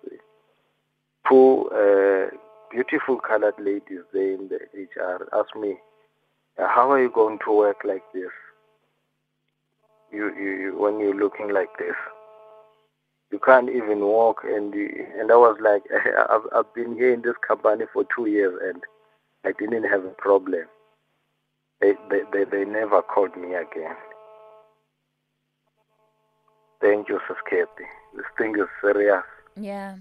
two 1.29 1.69
uh, 1.71 2.35
beautiful 2.71 3.17
colored 3.19 3.55
ladies 3.59 4.01
there 4.13 4.33
in 4.33 4.49
the 4.49 4.59
HR 4.73 5.27
asked 5.33 5.55
me, 5.55 5.77
Uh, 6.61 6.67
"How 6.67 6.91
are 6.91 7.01
you 7.01 7.09
going 7.09 7.39
to 7.45 7.51
work 7.51 7.77
like 7.83 8.03
this? 8.13 8.31
You 10.11 10.33
you, 10.35 10.51
you 10.61 10.77
when 10.77 10.99
you're 10.99 11.15
looking 11.15 11.51
like 11.51 11.77
this." 11.77 11.95
you 13.31 13.39
can't 13.39 13.69
even 13.69 14.01
walk 14.01 14.41
and 14.43 14.73
you, 14.73 15.07
and 15.17 15.31
I 15.31 15.35
was 15.35 15.57
like 15.61 15.83
I've 16.29 16.47
I've 16.53 16.73
been 16.73 16.95
here 16.95 17.13
in 17.13 17.21
this 17.21 17.35
company 17.47 17.85
for 17.93 18.05
two 18.15 18.27
years 18.27 18.59
and 18.63 18.81
I 19.45 19.53
didn't 19.57 19.89
have 19.89 20.03
a 20.05 20.09
problem. 20.09 20.65
They 21.79 21.93
they 22.09 22.21
they, 22.31 22.43
they 22.43 22.65
never 22.65 23.01
called 23.01 23.35
me 23.35 23.55
again. 23.55 23.95
Thank 26.81 27.09
you, 27.09 27.19
Sasketi. 27.27 27.85
This 28.15 28.25
thing 28.37 28.55
is 28.59 28.67
serious. 28.81 29.23
Yeah. 29.55 29.95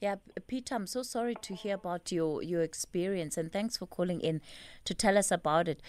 Yeah, 0.00 0.16
Peter, 0.46 0.76
I'm 0.76 0.86
so 0.86 1.02
sorry 1.02 1.34
to 1.42 1.54
hear 1.54 1.74
about 1.74 2.12
your, 2.12 2.42
your 2.42 2.62
experience 2.62 3.36
and 3.36 3.52
thanks 3.52 3.76
for 3.76 3.86
calling 3.86 4.20
in 4.20 4.40
to 4.84 4.94
tell 4.94 5.18
us 5.18 5.32
about 5.32 5.66
it. 5.66 5.82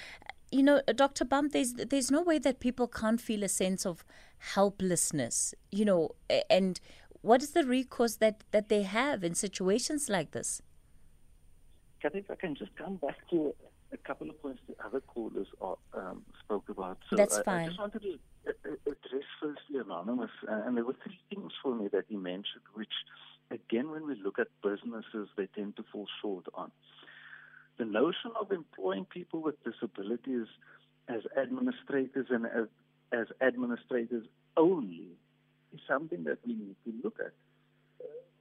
You 0.52 0.64
know, 0.64 0.82
uh, 0.88 0.94
Dr. 0.94 1.26
Bam, 1.26 1.50
there's 1.50 1.74
there's 1.74 2.10
no 2.10 2.24
way 2.24 2.40
that 2.40 2.60
people 2.60 2.88
can't 2.88 3.22
feel 3.22 3.44
a 3.44 3.50
sense 3.50 3.86
of 3.86 4.04
helplessness, 4.40 5.54
you 5.72 5.86
know, 5.86 6.16
and 6.50 6.80
what 7.22 7.44
is 7.44 7.52
the 7.52 7.64
recourse 7.64 8.16
that, 8.16 8.44
that 8.52 8.70
they 8.70 8.82
have 8.84 9.24
in 9.24 9.36
situations 9.36 10.10
like 10.10 10.32
this? 10.32 10.62
Kathy, 12.02 12.20
if 12.20 12.32
I 12.32 12.36
can 12.36 12.56
just 12.56 12.76
come 12.76 12.96
back 12.96 13.18
to 13.30 13.54
a 13.92 13.98
couple 13.98 14.30
of 14.30 14.42
points 14.42 14.62
the 14.68 14.76
other 14.84 15.02
callers 15.02 15.48
are, 15.62 15.78
um, 15.94 16.24
spoke 16.44 16.70
about. 16.70 16.98
So 17.10 17.16
That's 17.16 17.40
I, 17.40 17.44
fine. 17.44 17.64
I 17.64 17.68
just 17.68 17.80
wanted 17.80 18.02
to 18.02 18.20
uh, 18.48 18.52
uh, 18.66 18.92
address 18.92 19.28
firstly 19.42 19.80
Anonymous, 19.84 20.32
and 20.48 20.78
there 20.78 20.86
were 20.86 20.96
three 21.04 21.20
things 21.30 21.52
for 21.62 21.76
me 21.76 21.90
that 21.92 22.06
he 22.08 22.16
mentioned, 22.16 22.64
which, 22.74 22.94
again, 23.52 23.92
when 23.92 24.08
we 24.08 24.16
look 24.24 24.40
at 24.40 24.48
businesses, 24.64 25.30
they 25.38 25.48
tend 25.56 25.76
to 25.78 25.84
fall 25.92 26.08
short 26.22 26.46
on. 26.54 26.72
The 27.78 27.86
notion 27.86 28.32
of 28.40 28.52
employing 28.52 29.06
people 29.06 29.42
with 29.42 29.56
disabilities 29.64 30.48
as 31.08 31.22
administrators 31.38 32.28
and 32.30 32.46
as 32.46 32.68
as 33.12 33.28
administrators 33.42 34.26
only 34.56 35.08
is 35.74 35.80
something 35.88 36.24
that 36.26 36.38
we 36.46 36.54
need 36.54 36.76
to 36.86 36.94
look 37.04 37.18
at. 37.20 37.32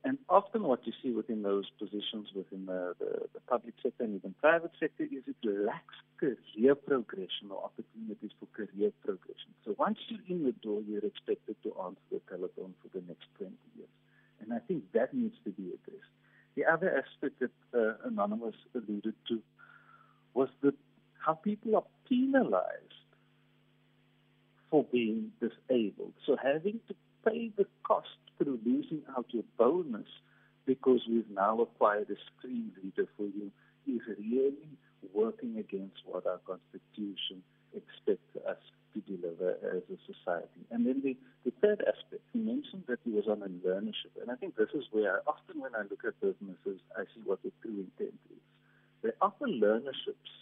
And 0.04 0.18
often 0.28 0.62
what 0.62 0.86
you 0.86 0.92
see 1.02 1.10
within 1.10 1.42
those 1.42 1.68
positions 1.78 2.28
within 2.34 2.66
the, 2.66 2.94
the, 2.98 3.26
the, 3.34 3.40
public 3.48 3.74
sector 3.82 4.04
and 4.04 4.14
even 4.14 4.34
private 4.40 4.70
sector 4.78 5.02
is 5.04 5.24
it 5.26 5.36
lacks 5.42 5.96
career 6.20 6.74
progression 6.74 7.50
or 7.50 7.64
opportunities 7.64 8.30
for 8.38 8.46
career 8.54 8.92
progression. 9.04 9.50
So 9.64 9.74
once 9.76 9.98
you're 10.08 10.20
in 10.28 10.44
the 10.44 10.52
door, 10.52 10.82
you're 10.86 11.04
expected 11.04 11.56
to 11.64 11.74
answer 11.84 12.00
the 12.12 12.20
telephone 12.28 12.74
for 12.80 12.88
the 12.94 13.04
next 13.06 13.26
20 13.38 13.52
years. 13.76 13.88
And 14.40 14.52
I 14.52 14.58
think 14.58 14.84
that 14.92 15.14
needs 15.14 15.36
to 15.44 15.50
be 15.50 15.68
addressed. 15.68 16.12
The 16.54 16.64
other 16.64 16.90
aspect 16.90 17.40
that 17.40 17.50
uh, 17.74 18.08
Anonymous 18.08 18.54
alluded 18.74 19.14
to 19.28 19.42
was 20.34 20.48
that 20.62 20.74
how 21.24 21.34
people 21.34 21.76
are 21.76 21.84
penalized 22.08 22.98
for 24.70 24.84
being 24.84 25.32
disabled. 25.40 26.14
So 26.26 26.36
having 26.42 26.80
to 26.88 26.94
pay 27.24 27.50
the 27.56 27.66
cost 27.82 28.08
through 28.38 28.60
losing 28.64 29.02
out 29.16 29.26
your 29.30 29.44
bonus 29.56 30.06
because 30.66 31.00
we've 31.08 31.30
now 31.30 31.60
acquired 31.60 32.10
a 32.10 32.16
screen 32.36 32.72
reader 32.82 33.08
for 33.16 33.24
you 33.24 33.50
is 33.86 34.02
really 34.18 34.76
working 35.14 35.58
against 35.58 35.96
what 36.04 36.26
our 36.26 36.38
constitution 36.46 37.42
expects 37.74 38.36
us 38.46 38.58
to 38.98 39.16
deliver 39.16 39.54
as 39.62 39.82
a 39.86 39.98
society. 40.06 40.66
And 40.70 40.86
then 40.86 41.02
the, 41.02 41.16
the 41.44 41.52
third 41.62 41.80
aspect, 41.86 42.22
he 42.32 42.40
mentioned 42.40 42.84
that 42.88 42.98
he 43.04 43.10
was 43.10 43.26
on 43.28 43.42
a 43.42 43.48
learnership. 43.48 44.18
And 44.20 44.30
I 44.30 44.34
think 44.34 44.56
this 44.56 44.70
is 44.74 44.84
where 44.90 45.16
I, 45.16 45.18
often 45.26 45.60
when 45.60 45.74
I 45.74 45.82
look 45.82 46.02
at 46.06 46.18
businesses, 46.20 46.80
I 46.96 47.04
see 47.14 47.22
what 47.24 47.42
the 47.42 47.52
true 47.62 47.86
intent 47.86 48.18
is. 48.30 48.42
They 49.02 49.10
offer 49.20 49.46
learnerships 49.46 50.32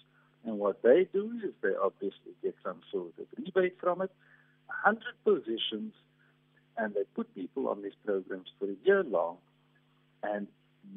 and 0.46 0.60
what 0.60 0.80
they 0.82 1.08
do 1.12 1.32
is 1.44 1.52
they 1.60 1.74
obviously 1.82 2.32
get 2.42 2.54
some 2.62 2.80
sort 2.92 3.12
of 3.18 3.26
rebate 3.36 3.76
from 3.80 4.00
it, 4.00 4.12
100 4.84 5.02
positions, 5.24 5.92
and 6.78 6.94
they 6.94 7.02
put 7.14 7.34
people 7.34 7.68
on 7.68 7.82
these 7.82 7.98
programs 8.04 8.48
for 8.58 8.66
a 8.66 8.76
year 8.84 9.02
long, 9.02 9.38
and 10.22 10.46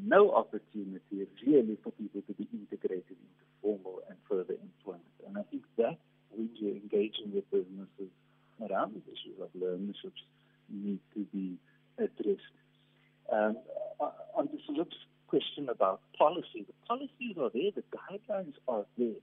no 0.06 0.32
opportunity 0.32 1.26
really 1.46 1.78
for 1.84 1.92
people 1.92 2.22
to 2.28 2.34
be 2.34 2.48
integrated 2.54 3.10
into 3.10 3.44
formal 3.62 4.02
and 4.08 4.18
further 4.30 4.54
employment. 4.54 5.18
And 5.26 5.36
I 5.38 5.42
think 5.50 5.64
that 5.78 5.98
when 6.30 6.50
you're 6.56 6.76
engaging 7.00 7.34
with 7.34 7.50
businesses 7.52 8.12
around 8.62 8.94
the 8.94 9.12
issues 9.12 9.40
of 9.42 9.50
learnerships 9.60 10.24
need 10.70 11.00
to 11.14 11.26
be 11.34 11.58
addressed. 11.98 12.42
Um, 13.32 13.58
on 14.36 14.50
the 14.52 14.60
Philip's 14.68 14.96
question 15.28 15.70
about 15.70 16.02
policy, 16.18 16.66
the 16.68 16.74
policies 16.88 17.38
are 17.40 17.52
there, 17.54 17.72
the 17.76 17.84
guidelines 17.96 18.56
are 18.68 18.86
there. 18.98 19.22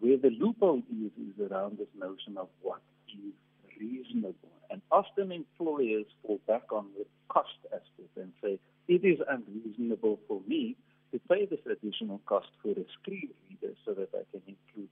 Where 0.00 0.18
the 0.18 0.30
loophole 0.30 0.82
is, 0.90 1.12
is 1.18 1.50
around 1.50 1.78
this 1.78 1.88
notion 1.98 2.36
of 2.36 2.48
what 2.62 2.80
is 3.08 3.32
reasonable. 3.80 4.34
And 4.70 4.82
often 4.90 5.32
employers 5.32 6.06
fall 6.22 6.40
back 6.46 6.70
on 6.72 6.86
the 6.98 7.06
cost 7.28 7.58
aspect 7.66 8.16
and 8.16 8.32
say, 8.42 8.58
it 8.88 9.04
is 9.04 9.18
unreasonable 9.28 10.20
for 10.28 10.40
me 10.46 10.76
to 11.12 11.20
pay 11.30 11.46
this 11.46 11.60
additional 11.70 12.20
cost 12.26 12.48
for 12.62 12.70
a 12.72 12.84
screen 13.00 13.30
reader 13.48 13.74
so 13.84 13.94
that 13.94 14.08
I 14.12 14.22
can 14.32 14.42
include. 14.46 14.88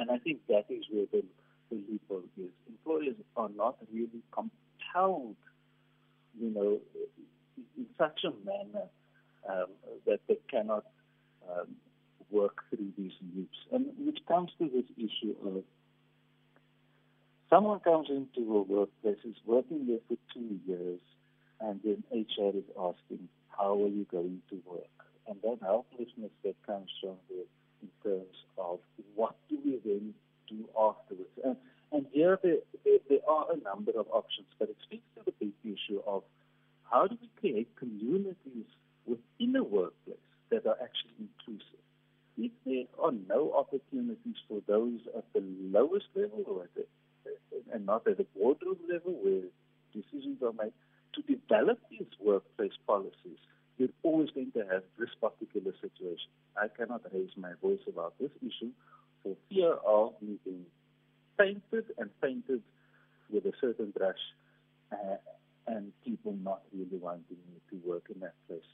And 0.00 0.10
I 0.10 0.16
think 0.16 0.38
that 0.48 0.64
is 0.70 0.84
where 0.90 1.04
the, 1.12 1.22
the 1.70 1.78
loophole 1.90 2.24
is. 2.38 2.48
Employers 2.66 3.16
are 3.36 3.50
not 3.54 3.76
really 3.92 4.22
compelled, 4.32 5.36
you 6.40 6.48
know, 6.48 6.78
in 7.76 7.84
such 7.98 8.24
a 8.24 8.30
manner 8.46 8.86
um, 9.46 9.66
that 10.06 10.20
they 10.26 10.38
cannot 10.50 10.86
um, 11.46 11.66
work 12.30 12.62
through 12.70 12.92
these 12.96 13.12
loops. 13.36 13.58
And 13.72 13.88
which 13.98 14.20
comes 14.26 14.50
to 14.58 14.70
this 14.70 14.86
issue 14.96 15.36
of 15.44 15.64
someone 17.50 17.80
comes 17.80 18.08
into 18.08 18.56
a 18.56 18.62
workplace, 18.62 19.18
is 19.24 19.36
working 19.44 19.86
there 19.86 19.98
for 20.08 20.16
two 20.32 20.60
years, 20.66 21.00
and 21.60 21.78
then 21.84 22.02
HR 22.10 22.56
is 22.56 22.64
asking, 22.70 23.28
how 23.48 23.74
are 23.74 23.88
you 23.88 24.06
going 24.10 24.40
to 24.48 24.62
work? 24.64 24.88
And 25.28 25.36
that 25.42 25.58
helplessness 25.60 26.32
that 26.42 26.54
comes 26.66 26.88
from 27.02 27.16
there 27.28 27.44
in 27.82 27.88
terms 28.02 28.36
of 28.58 28.78
what 29.14 29.36
do 29.48 29.58
we 29.64 29.80
then 29.84 30.14
do 30.48 30.68
afterwards. 30.78 31.30
And, 31.44 31.56
and 31.92 32.06
here 32.12 32.38
there, 32.42 32.58
there, 32.84 32.98
there 33.08 33.24
are 33.28 33.46
a 33.52 33.56
number 33.56 33.92
of 33.98 34.06
options, 34.10 34.48
but 34.58 34.68
it 34.68 34.76
speaks 34.82 35.04
to 35.16 35.24
the 35.24 35.32
big 35.38 35.52
issue 35.64 36.00
of 36.06 36.22
how 36.90 37.06
do 37.06 37.16
we 37.20 37.28
create 37.40 37.68
communities 37.76 38.66
within 39.06 39.56
a 39.56 39.62
workplace 39.62 40.16
that 40.50 40.66
are 40.66 40.76
actually 40.82 41.14
inclusive 41.18 41.80
if 42.40 42.52
there 42.64 42.84
are 42.98 43.12
no 43.28 43.52
opportunities 43.52 44.36
for 44.48 44.60
those 44.66 45.00
at 45.16 45.24
the 45.34 45.42
lowest 45.60 46.06
level 46.14 46.44
or 46.46 46.64
at 46.64 46.74
the, 46.74 46.84
and 47.72 47.84
not 47.86 48.06
at 48.06 48.16
the 48.16 48.26
boardroom 48.36 48.78
level 48.90 49.12
where 49.22 49.42
decisions 49.92 50.42
are 50.42 50.52
made, 50.52 50.72
to 51.14 51.22
develop 51.22 51.78
these 51.90 52.08
workplace 52.18 52.72
policies, 52.86 53.38
you're 53.80 53.88
always 54.02 54.28
going 54.30 54.52
to 54.52 54.60
have 54.70 54.82
this 54.98 55.08
particular 55.18 55.72
situation. 55.80 56.28
I 56.54 56.68
cannot 56.68 57.00
raise 57.12 57.30
my 57.36 57.52
voice 57.62 57.80
about 57.88 58.12
this 58.20 58.30
issue 58.42 58.72
for 59.22 59.34
fear 59.48 59.72
of 59.72 60.12
being 60.20 60.66
painted 61.38 61.86
and 61.96 62.10
painted 62.20 62.60
with 63.30 63.46
a 63.46 63.52
certain 63.58 63.90
brush 63.96 64.20
uh, 64.92 65.16
and 65.66 65.92
people 66.04 66.36
not 66.44 66.60
really 66.74 66.98
wanting 67.00 67.38
me 67.48 67.60
to 67.70 67.88
work 67.88 68.04
in 68.14 68.20
that 68.20 68.34
place. 68.46 68.68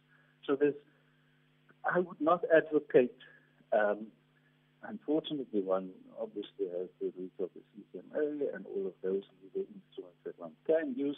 So 0.44 0.56
there's, 0.56 0.74
I 1.84 2.00
would 2.00 2.20
not 2.20 2.42
advocate 2.52 3.14
um, 3.72 4.08
unfortunately, 4.82 5.62
one 5.62 5.90
obviously 6.20 6.66
has 6.72 6.88
the 7.00 7.12
roots 7.16 7.38
of 7.38 7.50
the 7.54 7.62
CCMA 7.70 8.54
and 8.54 8.66
all 8.66 8.86
of 8.86 8.94
those 9.02 9.22
legal 9.42 9.66
instruments 9.70 10.18
that 10.24 10.38
one 10.38 10.52
can 10.66 10.94
use, 10.96 11.16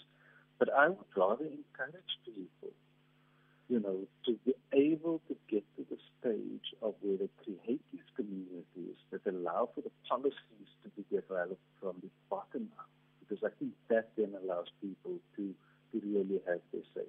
but 0.59 0.69
I 0.73 0.89
would 0.89 1.13
rather 1.17 1.45
encourage 1.45 2.13
people 2.25 2.73
you 3.69 3.81
know, 3.81 3.99
to 4.25 4.39
be 4.47 4.55
able 4.73 5.21
to 5.29 5.37
get 5.51 5.65
to 5.77 5.87
the 5.91 5.99
stage 6.19 6.75
of 6.81 6.95
where 7.01 7.19
they 7.19 7.29
create 7.45 7.83
these 7.93 8.09
communities 8.17 8.97
that 9.11 9.21
allow 9.27 9.69
for 9.75 9.83
the 9.83 9.91
policies 10.09 10.69
to 10.83 10.89
be 10.97 11.05
developed 11.15 11.61
from 11.81 11.95
the 12.03 12.09
bottom 12.31 12.69
up, 12.79 12.89
because 13.21 13.45
I 13.45 13.51
think 13.59 13.73
that 13.89 14.09
then 14.17 14.35
allows 14.43 14.67
people 14.81 15.19
to, 15.37 15.55
to 15.93 16.07
really 16.07 16.41
have 16.47 16.61
their 16.73 16.83
say. 16.95 17.09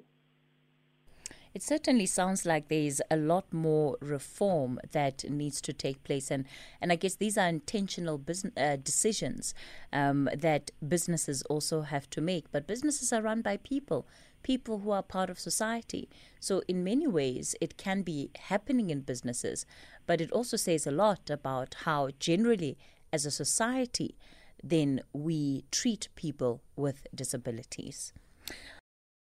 It 1.51 1.63
certainly 1.63 2.05
sounds 2.05 2.45
like 2.45 2.67
there's 2.67 3.01
a 3.09 3.17
lot 3.17 3.51
more 3.51 3.97
reform 4.01 4.79
that 4.91 5.27
needs 5.27 5.61
to 5.61 5.73
take 5.73 6.03
place, 6.03 6.29
and, 6.29 6.45
and 6.79 6.91
I 6.91 6.95
guess 6.95 7.15
these 7.15 7.39
are 7.39 7.47
intentional 7.47 8.19
business, 8.19 8.53
uh, 8.55 8.75
decisions 8.75 9.55
um, 9.91 10.29
that 10.37 10.69
businesses 10.87 11.41
also 11.43 11.81
have 11.81 12.07
to 12.11 12.21
make. 12.21 12.51
But 12.51 12.67
businesses 12.67 13.11
are 13.11 13.23
run 13.23 13.41
by 13.41 13.57
people, 13.57 14.05
people 14.43 14.79
who 14.79 14.91
are 14.91 15.03
part 15.03 15.29
of 15.29 15.39
society. 15.39 16.09
So, 16.39 16.61
in 16.67 16.83
many 16.83 17.07
ways, 17.07 17.55
it 17.61 17.77
can 17.77 18.01
be 18.01 18.31
happening 18.37 18.89
in 18.89 19.01
businesses, 19.01 19.65
but 20.05 20.21
it 20.21 20.31
also 20.31 20.57
says 20.57 20.87
a 20.87 20.91
lot 20.91 21.29
about 21.29 21.75
how, 21.85 22.09
generally, 22.19 22.77
as 23.11 23.25
a 23.25 23.31
society, 23.31 24.15
then 24.63 25.01
we 25.13 25.65
treat 25.71 26.09
people 26.15 26.61
with 26.75 27.07
disabilities. 27.13 28.13